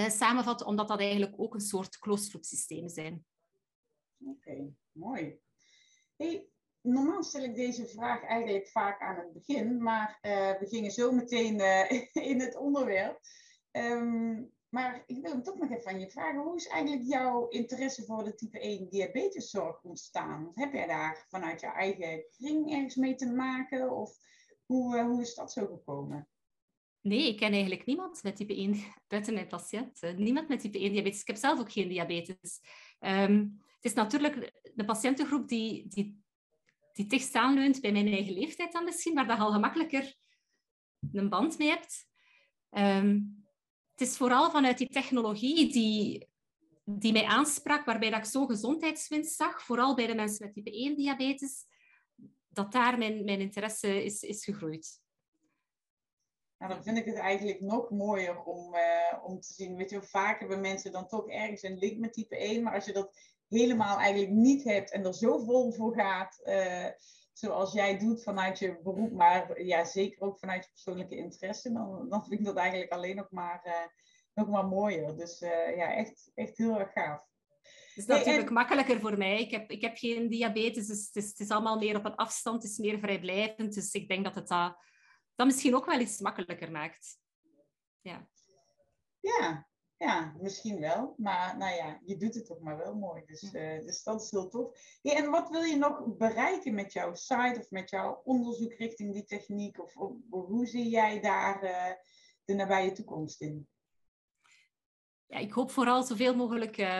samenvat, 0.08 0.64
omdat 0.64 0.88
dat 0.88 1.00
eigenlijk 1.00 1.34
ook 1.38 1.54
een 1.54 1.62
soort 1.62 2.00
closed-loop 2.00 2.44
systemen 2.44 2.90
zijn. 2.90 3.26
Oké, 4.26 4.74
mooi. 4.92 5.40
Hey, 6.16 6.48
normaal 6.82 7.24
stel 7.24 7.44
ik 7.44 7.56
deze 7.56 7.88
vraag 7.88 8.24
eigenlijk 8.24 8.68
vaak 8.68 9.02
aan 9.02 9.16
het 9.16 9.34
begin, 9.34 9.84
maar 9.84 10.18
we 10.60 10.66
gingen 10.70 10.92
zo 10.92 11.12
meteen 11.12 11.60
in 12.32 12.40
het 12.40 12.56
onderwerp. 12.56 13.20
Um, 13.72 14.54
maar 14.74 15.04
ik 15.08 15.22
wil 15.22 15.42
toch 15.42 15.58
nog 15.58 15.70
even 15.70 15.84
van 15.84 16.00
je 16.00 16.10
vragen. 16.10 16.42
Hoe 16.42 16.56
is 16.56 16.68
eigenlijk 16.68 17.08
jouw 17.08 17.48
interesse 17.48 18.04
voor 18.04 18.24
de 18.24 18.36
type 18.36 18.60
1 18.60 18.90
diabeteszorg 18.90 19.84
ontstaan? 19.84 20.52
Heb 20.54 20.74
jij 20.74 20.88
daar 20.88 21.26
vanuit 21.30 21.62
je 21.62 21.68
eigen 21.68 22.26
kring 22.38 22.72
ergens 22.72 22.96
mee 22.96 23.16
te 23.16 23.32
maken? 23.32 23.92
Of 23.92 24.18
hoe, 24.66 24.98
uh, 24.98 25.06
hoe 25.06 25.22
is 25.22 25.36
dat 25.36 25.52
zo 25.52 25.66
gekomen? 25.66 26.28
Nee, 27.02 27.28
ik 27.28 27.38
ken 27.38 27.52
eigenlijk 27.52 27.86
niemand 27.86 28.24
met 28.24 28.36
type 28.36 28.56
1 28.56 28.76
buiten 29.08 29.34
mijn 29.34 29.48
patiënt. 29.48 30.02
Niemand 30.16 30.48
met 30.48 30.60
type 30.60 30.80
1 30.80 30.92
diabetes. 30.92 31.22
Ik 31.22 31.28
heb 31.28 31.36
zelf 31.36 31.60
ook 31.60 31.72
geen 31.72 31.88
diabetes. 31.88 32.62
Um, 33.00 33.62
het 33.76 33.86
is 33.86 33.94
natuurlijk 33.94 34.52
de 34.76 34.86
patiëntengroep 34.86 35.48
die, 35.48 35.88
die, 35.88 36.24
die 36.94 37.08
dichtst 37.08 37.36
aanleunt 37.36 37.82
bij 37.82 37.92
mijn 37.92 38.08
eigen 38.08 38.34
leeftijd 38.34 38.72
dan 38.72 38.84
misschien, 38.84 39.14
waar 39.14 39.26
je 39.26 39.36
al 39.36 39.52
gemakkelijker 39.52 40.16
een 41.12 41.30
band 41.30 41.58
mee 41.58 41.70
hebt. 41.70 42.08
Um, 42.70 43.43
het 43.96 44.08
is 44.08 44.18
vooral 44.18 44.52
vanuit 44.52 44.78
die 44.78 44.90
technologie 44.90 45.72
die, 45.72 46.30
die 46.84 47.12
mij 47.12 47.26
aansprak, 47.26 47.86
waarbij 47.86 48.10
dat 48.10 48.20
ik 48.20 48.26
zo 48.26 48.46
gezondheidswinst 48.46 49.36
zag, 49.36 49.64
vooral 49.64 49.96
bij 49.96 50.08
de 50.08 50.16
mensen 50.16 50.46
met 50.46 50.54
type 50.54 50.72
1 50.72 50.96
diabetes, 50.96 51.66
dat 52.48 52.72
daar 52.72 52.98
mijn, 52.98 53.24
mijn 53.24 53.40
interesse 53.40 54.04
is, 54.04 54.22
is 54.22 54.44
gegroeid. 54.44 55.02
Nou, 56.58 56.74
dan 56.74 56.84
vind 56.84 56.98
ik 56.98 57.06
het 57.06 57.16
eigenlijk 57.16 57.60
nog 57.60 57.90
mooier 57.90 58.44
om, 58.44 58.76
uh, 58.76 59.24
om 59.24 59.40
te 59.40 59.54
zien. 59.54 59.76
Weet 59.76 59.90
je, 59.90 60.02
vaak 60.02 60.40
hebben 60.40 60.62
mensen 60.62 60.92
dan 60.92 61.08
toch 61.08 61.30
ergens 61.30 61.64
een 61.64 61.78
link 61.78 62.00
met 62.00 62.14
type 62.14 62.38
1, 62.38 62.64
maar 62.64 62.74
als 62.74 62.86
je 62.86 62.94
dat 62.94 63.18
helemaal 63.48 63.98
eigenlijk 63.98 64.32
niet 64.32 64.64
hebt 64.64 64.92
en 64.92 65.06
er 65.06 65.14
zo 65.14 65.40
vol 65.40 65.72
voor 65.72 65.94
gaat, 65.94 66.42
uh, 66.44 66.88
zoals 67.34 67.74
jij 67.74 67.98
doet 67.98 68.24
vanuit 68.24 68.60
je 68.60 68.80
beroep, 68.84 69.12
maar 69.12 69.62
ja, 69.62 69.86
zeker 69.86 70.22
ook 70.22 70.40
vanuit 70.40 70.64
je 70.64 70.70
persoonlijke 70.70 71.16
interesse, 71.16 71.72
dan, 71.72 72.10
dan 72.10 72.26
vind 72.26 72.40
ik 72.40 72.46
dat 72.46 72.56
eigenlijk 72.56 72.92
alleen 72.92 73.16
nog 73.16 73.32
maar, 73.32 73.62
uh, 73.66 73.74
nog 74.34 74.48
maar 74.48 74.66
mooier. 74.66 75.18
Dus 75.18 75.42
uh, 75.42 75.78
ja, 75.78 75.94
echt, 75.94 76.32
echt 76.34 76.58
heel 76.58 76.80
erg 76.80 76.92
gaaf. 76.92 77.32
Het 77.62 77.98
is 77.98 78.06
natuurlijk 78.06 78.48
en... 78.48 78.54
makkelijker 78.54 79.00
voor 79.00 79.18
mij. 79.18 79.40
Ik 79.40 79.52
heb, 79.52 79.72
ik 79.72 79.82
heb 79.82 79.98
geen 79.98 80.30
diabetes, 80.30 80.88
dus 80.88 81.06
het 81.06 81.16
is, 81.16 81.28
het 81.28 81.40
is 81.40 81.50
allemaal 81.50 81.78
meer 81.78 81.98
op 81.98 82.06
een 82.06 82.16
afstand, 82.16 82.64
het 82.64 82.72
is 82.72 82.78
meer 82.78 83.00
vrijblijvend. 83.00 83.74
Dus 83.74 83.94
ik 83.94 84.08
denk 84.08 84.24
dat 84.24 84.36
het 84.36 84.48
dat, 84.48 84.78
dat 85.36 85.46
misschien 85.46 85.76
ook 85.76 85.86
wel 85.86 86.00
iets 86.00 86.20
makkelijker 86.20 86.72
maakt. 86.72 87.18
Ja. 88.02 88.28
Ja, 89.20 89.68
Ja, 90.04 90.34
misschien 90.40 90.80
wel. 90.80 91.14
Maar 91.18 91.58
nou 91.58 91.76
ja, 91.76 92.00
je 92.06 92.18
doet 92.18 92.36
het 92.36 92.46
toch 92.46 92.60
maar 92.60 92.78
wel 92.78 92.96
mooi. 92.96 93.24
Dus, 93.26 93.44
uh, 93.44 93.80
dus 93.86 94.04
dat 94.04 94.22
is 94.22 94.32
heel 94.32 94.48
tof. 94.48 94.98
en 95.02 95.30
wat 95.30 95.50
wil 95.50 95.62
je 95.62 95.76
nog 95.76 96.16
bereiken 96.18 96.74
met 96.74 96.94
jouw 96.94 97.14
site 97.14 97.60
of 97.60 97.72
met 97.72 97.90
jouw 97.90 98.22
onderzoek 98.24 98.74
richting 98.74 99.14
die 99.14 99.24
techniek? 99.24 99.82
Of, 99.82 99.94
hoe 100.30 100.66
zie 100.66 100.90
jij 100.90 101.20
daar 101.22 101.64
uh, 101.64 101.92
de 102.46 102.54
nabije 102.54 102.92
toekomst 102.92 103.42
in? 103.42 103.68
Ja, 105.34 105.40
ik 105.40 105.54
hoop 105.54 105.72
vooral 105.72 106.04
zoveel 106.04 106.36
mogelijk 106.36 106.78
uh, 106.78 107.00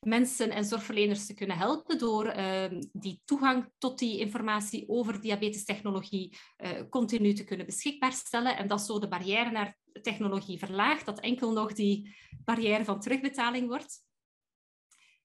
mensen 0.00 0.50
en 0.50 0.64
zorgverleners 0.64 1.26
te 1.26 1.34
kunnen 1.34 1.58
helpen 1.58 1.98
door 1.98 2.26
ehm, 2.26 2.82
die 2.92 3.22
toegang 3.24 3.72
tot 3.78 3.98
die 3.98 4.18
informatie 4.18 4.88
over 4.88 5.20
diabetestechnologie 5.20 6.38
uh, 6.58 6.70
continu 6.90 7.32
te 7.32 7.44
kunnen 7.44 7.66
beschikbaar 7.66 8.12
stellen 8.12 8.56
en 8.56 8.68
dat 8.68 8.80
zo 8.82 8.98
de 8.98 9.08
barrière 9.08 9.50
naar 9.50 9.76
technologie 10.02 10.58
verlaagt, 10.58 11.06
dat 11.06 11.20
enkel 11.20 11.52
nog 11.52 11.72
die 11.72 12.14
barrière 12.44 12.84
van 12.84 13.00
terugbetaling 13.00 13.68
wordt. 13.68 14.00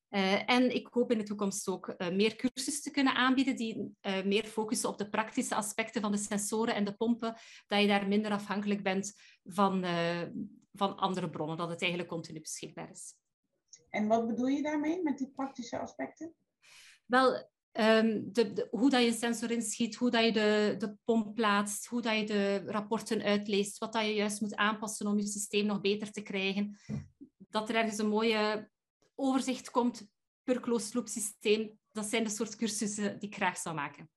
Uh, 0.09 0.49
en 0.49 0.75
ik 0.75 0.87
hoop 0.91 1.11
in 1.11 1.17
de 1.17 1.23
toekomst 1.23 1.67
ook 1.67 1.95
uh, 1.97 2.09
meer 2.09 2.35
cursussen 2.35 2.83
te 2.83 2.91
kunnen 2.91 3.13
aanbieden 3.13 3.55
die 3.55 3.95
meer 4.25 4.45
focussen 4.45 4.89
op 4.89 4.97
de 4.97 5.09
praktische 5.09 5.55
aspecten 5.55 6.01
van 6.01 6.11
de 6.11 6.17
sensoren 6.17 6.75
en 6.75 6.83
de 6.83 6.95
pompen, 6.95 7.35
dat 7.67 7.81
je 7.81 7.87
daar 7.87 8.07
minder 8.07 8.31
afhankelijk 8.31 8.83
bent 8.83 9.13
van, 9.43 9.85
van 10.77 10.97
andere 10.97 11.29
bronnen, 11.29 11.57
dat 11.57 11.69
het 11.69 11.81
eigenlijk 11.81 12.11
continu 12.11 12.39
beschikbaar 12.39 12.89
is. 12.89 13.15
En 13.89 14.07
wat 14.07 14.27
bedoel 14.27 14.47
je 14.47 14.61
daarmee 14.61 15.03
met 15.03 15.17
die 15.17 15.31
praktische 15.31 15.79
aspecten? 15.79 16.35
Wel, 17.05 17.33
um, 17.71 18.33
de, 18.33 18.53
de, 18.53 18.67
hoe 18.71 18.89
dat 18.89 19.01
je 19.01 19.07
een 19.07 19.13
sensor 19.13 19.51
inschiet, 19.51 19.95
hoe 19.95 20.09
dat 20.09 20.23
je 20.23 20.31
de, 20.31 20.75
de 20.77 20.97
pomp 21.05 21.35
plaatst, 21.35 21.85
hoe 21.85 22.01
dat 22.01 22.17
je 22.17 22.25
de 22.25 22.63
rapporten 22.65 23.21
uitleest, 23.21 23.77
wat 23.77 23.93
dat 23.93 24.05
je 24.05 24.13
juist 24.13 24.41
moet 24.41 24.55
aanpassen 24.55 25.07
om 25.07 25.17
je 25.17 25.27
systeem 25.27 25.65
nog 25.65 25.81
beter 25.81 26.11
te 26.11 26.21
krijgen. 26.21 26.79
Dat 27.37 27.69
er 27.69 27.75
ergens 27.75 27.97
een 27.97 28.07
mooie 28.07 28.69
overzicht 29.15 29.71
komt 29.71 30.07
per 30.43 30.59
closed 30.59 30.93
loop 30.93 31.07
systeem. 31.07 31.79
Dat 31.91 32.05
zijn 32.05 32.23
de 32.23 32.29
soort 32.29 32.55
cursussen 32.55 33.19
die 33.19 33.29
ik 33.29 33.35
graag 33.35 33.57
zou 33.57 33.75
maken. 33.75 34.09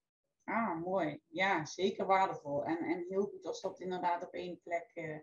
Ah, 0.44 0.80
mooi. 0.84 1.20
Ja, 1.26 1.64
zeker 1.64 2.06
waardevol. 2.06 2.64
En, 2.64 2.78
en 2.78 3.04
heel 3.08 3.26
goed 3.26 3.46
als 3.46 3.60
dat 3.60 3.80
inderdaad 3.80 4.22
op 4.22 4.32
één 4.32 4.60
plek 4.62 4.90
uh, 4.94 5.18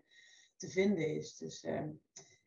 te 0.58 0.68
vinden 0.68 1.14
is. 1.14 1.36
Dus, 1.36 1.64
uh, 1.64 1.80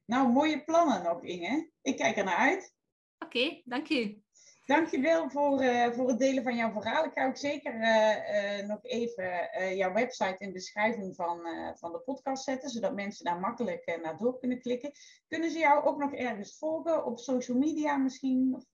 nou, 0.06 0.32
mooie 0.32 0.64
plannen 0.64 1.04
nog, 1.04 1.24
Inge. 1.24 1.70
Ik 1.82 1.98
kijk 1.98 2.18
er 2.18 2.24
naar 2.24 2.36
uit. 2.36 2.76
Oké, 3.20 3.38
okay, 3.38 3.62
dank 3.66 3.90
u. 3.90 4.22
Dankjewel 4.66 5.30
voor, 5.30 5.64
uh, 5.64 5.92
voor 5.92 6.08
het 6.08 6.20
delen 6.20 6.44
van 6.44 6.56
jouw 6.56 6.72
verhaal. 6.72 7.06
Ik 7.06 7.12
ga 7.14 7.28
ook 7.28 7.38
zeker 7.38 7.74
uh, 7.74 8.60
uh, 8.60 8.68
nog 8.68 8.80
even 8.82 9.50
jouw 9.76 9.94
website 9.94 10.36
in 10.38 10.48
de 10.48 10.54
beschrijving 10.54 11.16
van, 11.16 11.40
van 11.78 11.92
de 11.92 12.00
podcast 12.00 12.44
zetten, 12.44 12.70
zodat 12.70 12.94
mensen 12.94 13.26
daar 13.26 13.40
makkelijk 13.40 14.00
naar 14.02 14.18
door 14.18 14.40
kunnen 14.40 14.62
klikken. 14.62 14.92
Kunnen 15.28 15.52
ze 15.52 15.60
jou 15.60 15.84
ook 15.84 15.98
nog 15.98 16.14
ergens 16.14 16.58
volgen 16.58 17.06
op 17.06 17.20
social 17.20 17.58
media 17.58 17.98
misschien? 17.98 18.66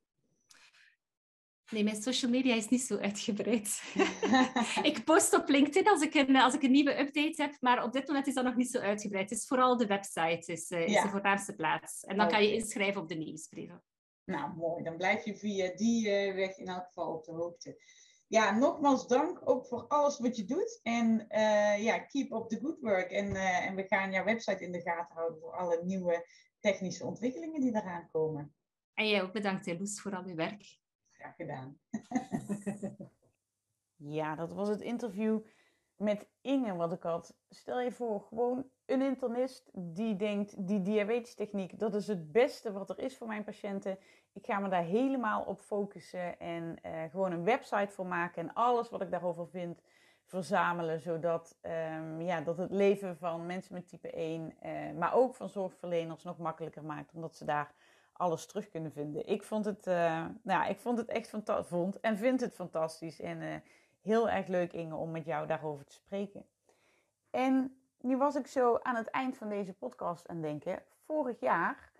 Nee, 1.71 1.83
mijn 1.83 2.01
social 2.01 2.31
media 2.31 2.55
is 2.55 2.69
niet 2.69 2.81
zo 2.81 2.97
uitgebreid. 2.97 3.81
ik 4.91 5.03
post 5.03 5.33
op 5.33 5.49
LinkedIn 5.49 5.87
als 5.91 6.01
ik, 6.01 6.13
een, 6.13 6.35
als 6.35 6.53
ik 6.53 6.63
een 6.63 6.71
nieuwe 6.71 6.99
update 6.99 7.41
heb, 7.41 7.57
maar 7.59 7.83
op 7.83 7.91
dit 7.91 8.07
moment 8.07 8.27
is 8.27 8.33
dat 8.33 8.43
nog 8.43 8.55
niet 8.55 8.69
zo 8.69 8.79
uitgebreid. 8.79 9.29
Het 9.29 9.39
is 9.39 9.47
vooral 9.47 9.77
de 9.77 9.85
website, 9.85 10.51
is, 10.51 10.69
is 10.69 10.91
ja. 10.91 11.03
de 11.03 11.09
voornaamste 11.09 11.55
plaats. 11.55 12.03
En 12.03 12.17
dan 12.17 12.25
okay. 12.25 12.39
kan 12.39 12.49
je 12.49 12.55
inschrijven 12.55 13.01
op 13.01 13.09
de 13.09 13.15
nieuwsbrieven. 13.15 13.83
Nou, 14.23 14.55
mooi. 14.55 14.83
Dan 14.83 14.97
blijf 14.97 15.25
je 15.25 15.35
via 15.35 15.75
die 15.75 16.07
uh, 16.07 16.35
weg 16.35 16.57
in 16.57 16.67
elk 16.67 16.85
geval 16.85 17.13
op 17.13 17.23
de 17.23 17.31
hoogte. 17.31 17.81
Ja, 18.27 18.57
nogmaals 18.57 19.07
dank 19.07 19.49
ook 19.49 19.65
voor 19.65 19.87
alles 19.87 20.19
wat 20.19 20.35
je 20.35 20.45
doet. 20.45 20.79
En 20.83 21.25
uh, 21.29 21.83
ja, 21.83 21.99
keep 21.99 22.31
up 22.31 22.47
the 22.47 22.59
good 22.61 22.79
work. 22.79 23.11
En, 23.11 23.35
en 23.35 23.75
we 23.75 23.83
gaan 23.87 24.11
jouw 24.11 24.23
website 24.23 24.63
in 24.63 24.71
de 24.71 24.81
gaten 24.81 25.15
houden 25.15 25.39
voor 25.39 25.51
alle 25.51 25.83
nieuwe 25.83 26.27
technische 26.59 27.05
ontwikkelingen 27.05 27.61
die 27.61 27.75
eraan 27.75 28.09
komen. 28.11 28.55
En 28.93 29.07
jij 29.07 29.21
ook 29.21 29.33
bedankt, 29.33 29.67
Loes, 29.67 30.01
voor 30.01 30.15
al 30.15 30.27
je 30.27 30.35
werk. 30.35 30.77
Gedaan. 31.35 31.79
ja, 33.95 34.35
dat 34.35 34.53
was 34.53 34.69
het 34.69 34.81
interview 34.81 35.39
met 35.95 36.27
Inge 36.41 36.75
wat 36.75 36.91
ik 36.91 37.03
had. 37.03 37.37
Stel 37.49 37.79
je 37.79 37.91
voor, 37.91 38.21
gewoon 38.21 38.69
een 38.85 39.01
internist 39.01 39.69
die 39.73 40.15
denkt, 40.15 40.67
die 40.67 40.81
diabetestechniek, 40.81 41.79
dat 41.79 41.95
is 41.95 42.07
het 42.07 42.31
beste 42.31 42.71
wat 42.71 42.89
er 42.89 42.99
is 42.99 43.17
voor 43.17 43.27
mijn 43.27 43.43
patiënten. 43.43 43.99
Ik 44.33 44.45
ga 44.45 44.59
me 44.59 44.69
daar 44.69 44.83
helemaal 44.83 45.43
op 45.43 45.59
focussen 45.59 46.39
en 46.39 46.79
uh, 46.85 47.03
gewoon 47.09 47.31
een 47.31 47.43
website 47.43 47.91
voor 47.91 48.05
maken 48.05 48.41
en 48.41 48.53
alles 48.53 48.89
wat 48.89 49.01
ik 49.01 49.11
daarover 49.11 49.47
vind 49.47 49.81
verzamelen, 50.23 50.99
zodat 50.99 51.57
um, 51.61 52.21
ja, 52.21 52.41
dat 52.41 52.57
het 52.57 52.71
leven 52.71 53.17
van 53.17 53.45
mensen 53.45 53.73
met 53.73 53.87
type 53.87 54.11
1, 54.11 54.53
uh, 54.63 54.97
maar 54.97 55.13
ook 55.13 55.35
van 55.35 55.49
zorgverleners 55.49 56.23
nog 56.23 56.37
makkelijker 56.37 56.83
maakt, 56.83 57.13
omdat 57.13 57.35
ze 57.35 57.45
daar 57.45 57.75
alles 58.17 58.45
terug 58.45 58.69
kunnen 58.69 58.91
vinden. 58.91 59.27
Ik 59.27 59.43
vond 59.43 59.65
het, 59.65 59.87
uh, 59.87 60.25
nou, 60.41 60.69
ik 60.69 60.79
vond 60.79 60.97
het 60.97 61.07
echt 61.07 61.29
fantastisch, 61.29 61.67
vond 61.67 61.99
en 61.99 62.17
vind 62.17 62.41
het 62.41 62.53
fantastisch 62.53 63.19
en 63.19 63.63
heel 64.01 64.29
erg 64.29 64.47
leuk 64.47 64.73
Inge 64.73 64.95
om 64.95 65.11
met 65.11 65.25
jou 65.25 65.47
daarover 65.47 65.85
te 65.85 65.93
spreken. 65.93 66.45
En 67.29 67.77
nu 68.01 68.17
was 68.17 68.35
ik 68.35 68.47
zo 68.47 68.79
aan 68.81 68.95
het 68.95 69.07
eind 69.07 69.37
van 69.37 69.49
deze 69.49 69.73
podcast 69.73 70.27
aan 70.27 70.41
denken. 70.41 70.83
Vorig 71.05 71.39
jaar 71.39 71.91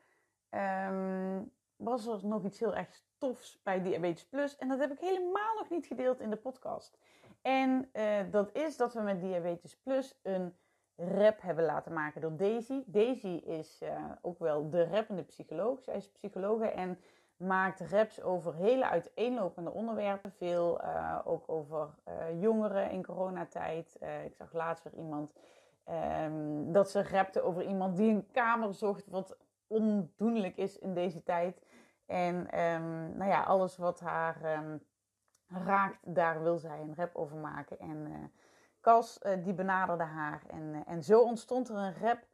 um, 0.90 1.52
was 1.76 2.08
er 2.08 2.26
nog 2.26 2.44
iets 2.44 2.60
heel 2.60 2.76
erg 2.76 3.02
tofs 3.18 3.62
bij 3.64 3.82
Diabetes 3.82 4.28
Plus. 4.28 4.58
En 4.58 4.68
dat 4.68 4.80
heb 4.80 4.92
ik 4.92 5.00
helemaal 5.00 5.56
nog 5.56 5.70
niet 5.70 5.86
gedeeld 5.86 6.20
in 6.20 6.30
de 6.30 6.36
podcast. 6.36 6.98
En 7.42 7.90
uh, 7.94 8.20
dat 8.32 8.56
is 8.56 8.78
dat 8.78 8.94
we 8.94 9.02
met 9.02 9.22
Diabetes 9.22 9.78
Plus 9.78 10.20
een 10.24 10.56
rap 10.98 11.42
hebben 11.42 11.66
laten 11.66 11.94
maken 11.94 12.22
door 12.22 12.36
Daisy. 12.36 12.84
Daisy 12.86 13.42
is 13.46 13.80
uh, 13.84 13.90
ook 14.22 14.40
wel 14.40 14.70
de 14.70 14.84
rappende 14.84 15.24
psycholoog. 15.24 15.82
Zij 15.82 15.96
is 15.96 16.12
psychologe 16.12 16.68
en 16.68 17.00
maakt 17.38 17.80
raps 17.80 18.22
over 18.22 18.56
hele 18.56 18.90
uiteenlopende 18.90 19.72
onderwerpen. 19.72 20.32
Veel 20.32 20.82
uh, 20.82 21.20
ook 21.24 21.44
over 21.48 21.90
jongeren 22.40 22.92
in 22.92 23.06
coronatijd. 23.06 23.98
ik 24.26 24.36
zag 24.36 24.54
laatst 24.54 24.84
weer 24.84 24.94
iemand 24.94 25.34
Um, 26.24 26.72
dat 26.72 26.90
ze 26.90 27.04
rapte 27.04 27.42
over 27.42 27.64
iemand 27.64 27.98
die 27.98 28.12
een 28.12 28.28
kamer 28.32 28.74
zocht, 28.74 29.08
wat 29.08 29.38
ondoenlijk 29.68 30.58
is 30.58 30.80
in 30.80 30.94
deze 30.94 31.24
tijd. 31.24 31.62
En 32.06 32.36
um, 32.36 33.18
nou 33.18 33.30
ja, 33.30 33.44
alles 33.44 33.78
wat 33.78 34.00
haar 34.00 34.58
um, 34.58 34.84
raakt, 35.48 36.16
daar 36.16 36.42
wil 36.42 36.58
zij 36.58 36.80
een 36.80 36.96
rap 36.96 37.16
over 37.16 37.38
maken. 37.38 37.80
En 37.80 38.32
Cas, 38.82 39.20
uh, 39.24 39.44
die 39.44 39.54
benaderde 39.54 40.04
haar. 40.04 40.44
En, 40.48 40.62
uh, 40.62 40.82
en 40.86 41.04
zo 41.04 41.22
ontstond 41.22 41.70
er 41.70 41.76
een 41.76 41.98
rap 42.02 42.26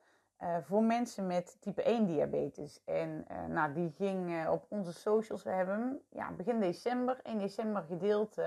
voor 0.61 0.83
mensen 0.83 1.27
met 1.27 1.57
type 1.61 1.83
1 1.83 2.05
diabetes. 2.05 2.83
En 2.85 3.25
nou, 3.47 3.73
die 3.73 3.91
ging 3.91 4.47
op 4.47 4.65
onze 4.69 4.93
socials. 4.93 5.43
We 5.43 5.49
hebben 5.49 5.79
hem 5.79 5.99
ja, 6.09 6.31
begin 6.31 6.59
december, 6.59 7.19
1 7.23 7.39
december 7.39 7.83
gedeeld 7.83 8.37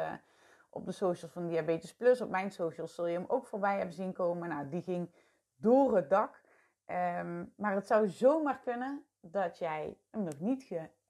op 0.70 0.84
de 0.84 0.92
socials 0.92 1.32
van 1.32 1.46
Diabetes 1.46 1.94
Plus. 1.94 2.20
Op 2.20 2.30
mijn 2.30 2.50
socials 2.50 2.94
zul 2.94 3.06
je 3.06 3.18
hem 3.18 3.24
ook 3.28 3.46
voorbij 3.46 3.76
hebben 3.76 3.94
zien 3.94 4.12
komen. 4.12 4.48
Nou, 4.48 4.68
die 4.68 4.82
ging 4.82 5.10
door 5.56 5.96
het 5.96 6.10
dak. 6.10 6.42
Um, 6.86 7.52
maar 7.56 7.74
het 7.74 7.86
zou 7.86 8.08
zomaar 8.08 8.58
kunnen 8.58 9.04
dat 9.20 9.58
jij 9.58 9.98
hem 10.10 10.22
nog 10.22 10.40
niet 10.40 10.62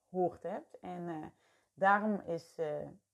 gehoord 0.09 0.43
hebt. 0.43 0.79
En 0.81 1.33
daarom 1.75 2.21
is, 2.21 2.61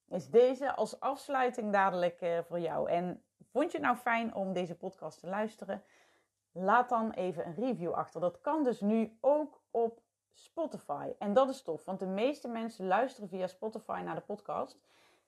is 0.09 0.31
deze 0.31 0.75
als 0.75 1.01
afsluiting 1.01 1.73
dadelijk 1.73 2.43
voor 2.47 2.61
jou. 2.61 2.91
En 2.91 3.23
vond 3.53 3.73
je 3.73 3.79
het 3.79 3.87
nou 3.87 3.97
fijn 3.97 4.35
om 4.35 4.53
deze 4.53 4.75
podcast 4.75 5.21
te 5.21 5.27
luisteren? 5.27 5.83
Laat 6.53 6.89
dan 6.89 7.11
even 7.11 7.47
een 7.47 7.55
review 7.55 7.93
achter. 7.93 8.21
Dat 8.21 8.41
kan 8.41 8.65
dus 8.65 8.81
nu 8.81 9.19
ook 9.21 9.61
op 9.71 10.01
Spotify. 10.33 11.13
En 11.19 11.33
dat 11.33 11.49
is 11.49 11.63
tof, 11.63 11.85
want 11.85 11.99
de 11.99 12.07
meeste 12.07 12.49
mensen 12.49 12.87
luisteren 12.87 13.29
via 13.29 13.47
Spotify 13.47 14.01
naar 14.05 14.15
de 14.15 14.21
podcast. 14.21 14.81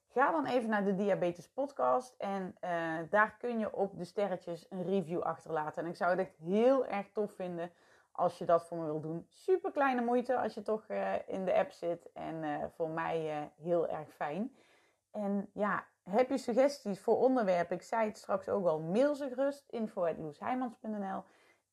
Ga 0.09 0.31
dan 0.31 0.47
even 0.47 0.69
naar 0.71 0.85
de 0.85 0.95
Diabetes 0.95 1.49
Podcast 1.49 2.15
en 2.19 2.57
uh, 2.61 2.99
daar 3.11 3.37
kun 3.39 3.59
je 3.59 3.73
op 3.73 3.99
de 3.99 4.05
sterretjes 4.05 4.67
een 4.71 4.83
review 4.83 5.21
achterlaten. 5.21 5.83
En 5.83 5.89
ik 5.89 5.97
zou 5.97 6.11
het 6.11 6.21
echt 6.21 6.37
heel 6.37 6.87
erg 6.87 7.11
tof 7.13 7.33
vinden 7.33 7.71
als 8.13 8.39
je 8.39 8.45
dat 8.45 8.67
voor 8.67 8.79
me 8.79 8.85
wil 8.85 9.01
doen. 9.01 9.27
Super 9.29 9.71
kleine 9.71 10.01
moeite 10.01 10.39
als 10.39 10.55
je 10.55 10.63
toch 10.63 10.89
uh, 10.89 11.13
in 11.27 11.45
de 11.45 11.55
app 11.55 11.73
zit 11.73 12.13
en 12.13 12.43
uh, 12.43 12.65
voor 12.75 12.89
mij 12.89 13.51
heel 13.57 13.89
erg 13.89 14.15
fijn. 14.15 14.57
En 15.11 15.51
ja, 15.53 15.85
heb 16.11 16.31
je 16.31 16.39
suggesties 16.39 17.01
voor 17.01 17.19
onderwerpen? 17.19 17.77
Ik 17.77 17.83
zei 17.83 18.07
het 18.07 18.19
straks 18.19 18.49
ook 18.49 18.67
al, 18.67 18.81
mail 18.81 19.15
ze 19.15 19.29
gerust. 19.29 19.65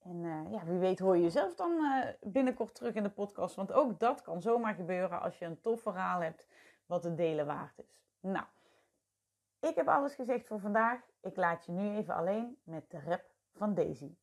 En 0.04 0.24
ja, 0.52 0.64
wie 0.66 0.78
weet 0.78 1.00
hoor 1.00 1.16
je 1.16 1.22
jezelf 1.22 1.56
dan 1.56 1.72
binnenkort 2.22 2.76
terug 2.76 2.94
in 2.94 3.04
de 3.04 3.10
podcast. 3.10 3.56
Want 3.56 3.72
ook 3.72 4.00
dat 4.00 4.22
kan 4.22 4.42
zomaar 4.42 4.74
gebeuren 4.74 5.22
als 5.22 5.40
je 5.40 5.46
een 5.46 5.62
tof 5.62 5.82
verhaal 5.82 6.22
hebt 6.22 6.48
wat 6.86 7.04
het 7.04 7.18
delen 7.18 7.46
waard 7.46 7.80
is. 7.80 8.04
Nou, 8.20 8.46
ik 9.60 9.76
heb 9.76 9.88
alles 9.88 10.16
gezegd 10.16 10.48
voor 10.48 10.60
vandaag. 10.60 11.00
Ik 11.22 11.36
laat 11.36 11.66
je 11.66 11.72
nu 11.72 11.96
even 11.96 12.16
alleen 12.16 12.58
met 12.64 12.92
de 12.92 13.00
rap 13.06 13.24
van 13.54 13.74
Daisy. 13.74 14.16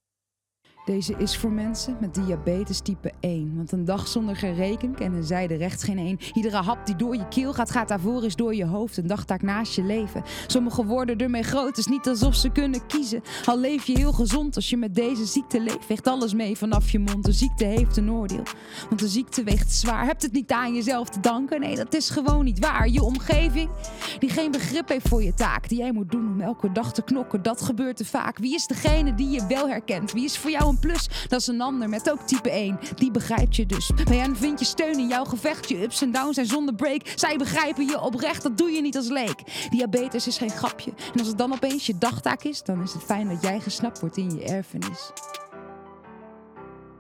Deze 0.85 1.15
is 1.15 1.39
voor 1.39 1.51
mensen 1.51 1.97
met 2.01 2.15
diabetes 2.15 2.81
type 2.81 3.13
1. 3.21 3.53
Want 3.57 3.73
een 3.73 3.85
dag 3.85 4.09
zonder 4.09 4.37
gereken 4.37 4.95
kennen 4.95 5.25
zij 5.25 5.47
de 5.47 5.55
recht 5.55 5.83
geen 5.83 5.99
één. 5.99 6.19
Iedere 6.35 6.57
hap 6.57 6.87
die 6.87 6.97
door 6.97 7.17
je 7.17 7.29
keel 7.29 7.53
gaat, 7.53 7.71
gaat 7.71 7.89
daarvoor 7.89 8.25
is 8.25 8.37
door 8.37 8.55
je 8.55 8.65
hoofd. 8.65 8.97
Een 8.97 9.07
dagtaak 9.07 9.43
naast 9.43 9.75
je 9.75 9.83
leven. 9.83 10.23
Sommige 10.47 10.85
worden 10.85 11.19
ermee 11.19 11.43
groot, 11.43 11.67
het 11.67 11.79
is 11.79 11.87
niet 11.87 12.09
alsof 12.09 12.35
ze 12.35 12.51
kunnen 12.51 12.87
kiezen. 12.87 13.23
Al 13.45 13.59
leef 13.59 13.85
je 13.85 13.99
heel 13.99 14.13
gezond 14.13 14.57
als 14.57 14.71
je 14.71 14.77
met 14.77 14.95
deze 14.95 15.25
ziekte 15.25 15.61
leeft. 15.61 15.87
Weegt 15.87 16.07
alles 16.07 16.35
mee 16.35 16.57
vanaf 16.57 16.91
je 16.91 16.99
mond. 16.99 17.25
De 17.25 17.33
ziekte 17.33 17.65
heeft 17.65 17.97
een 17.97 18.11
oordeel. 18.11 18.43
Want 18.89 19.01
de 19.01 19.09
ziekte 19.09 19.45
weegt 19.45 19.73
zwaar. 19.73 20.05
Hebt 20.05 20.23
het 20.23 20.33
niet 20.33 20.53
aan 20.53 20.75
jezelf 20.75 21.09
te 21.09 21.21
danken? 21.21 21.61
Nee, 21.61 21.77
dat 21.77 21.95
is 21.95 22.11
gewoon 22.11 22.45
niet 22.45 22.59
waar. 22.59 22.89
Je 22.89 23.03
omgeving, 23.03 23.71
die 24.19 24.31
geen 24.31 24.51
begrip 24.51 24.89
heeft 24.89 25.09
voor 25.09 25.23
je 25.23 25.35
taak. 25.35 25.69
Die 25.69 25.79
jij 25.79 25.93
moet 25.93 26.11
doen 26.11 26.27
om 26.27 26.41
elke 26.41 26.73
dag 26.73 26.93
te 26.93 27.03
knokken. 27.03 27.43
Dat 27.43 27.61
gebeurt 27.61 27.97
te 27.97 28.05
vaak. 28.05 28.39
Wie 28.39 28.55
is 28.55 28.67
degene 28.67 29.15
die 29.15 29.31
je 29.31 29.47
wel 29.47 29.69
herkent? 29.69 30.13
Wie 30.13 30.25
is 30.25 30.39
voor 30.39 30.51
jou 30.51 30.69
een 30.69 30.79
plus, 30.79 31.09
dat 31.29 31.41
is 31.41 31.47
een 31.47 31.61
ander 31.61 31.89
met 31.89 32.11
ook 32.11 32.21
type 32.21 32.51
1. 32.51 32.79
Die 33.09 33.17
begrijpt 33.17 33.57
je 33.57 33.67
dus. 33.67 33.91
Bij 34.05 34.17
hen 34.17 34.37
vind 34.37 34.59
je 34.59 34.65
steun 34.65 34.99
in 34.99 35.09
jouw 35.09 35.25
gevecht. 35.25 35.69
Je 35.69 35.83
ups 35.83 36.03
en 36.03 36.13
downs 36.13 36.35
zijn 36.35 36.47
zonder 36.47 36.75
break. 36.75 37.13
Zij 37.15 37.37
begrijpen 37.37 37.87
je 37.87 38.01
oprecht, 38.01 38.43
dat 38.43 38.59
doe 38.59 38.71
je 38.71 38.81
niet 38.81 38.97
als 38.97 39.09
leek. 39.09 39.69
Diabetes 39.71 40.27
is 40.27 40.39
geen 40.39 40.51
grapje. 40.51 40.93
En 41.13 41.19
als 41.19 41.29
het 41.29 41.39
dan 41.39 41.53
opeens 41.53 41.87
je 41.87 41.99
dagtaak 41.99 42.43
is, 42.43 42.63
dan 42.63 42.83
is 42.83 42.93
het 42.93 43.03
fijn 43.03 43.29
dat 43.29 43.43
jij 43.43 43.61
gesnapt 43.61 44.01
wordt 44.01 44.17
in 44.17 44.31
je 44.31 44.45
erfenis. 44.45 45.11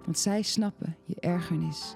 Want 0.05 0.19
zij 0.19 0.43
snappen 0.43 0.97
je 1.05 1.17
ergernis. 1.21 1.95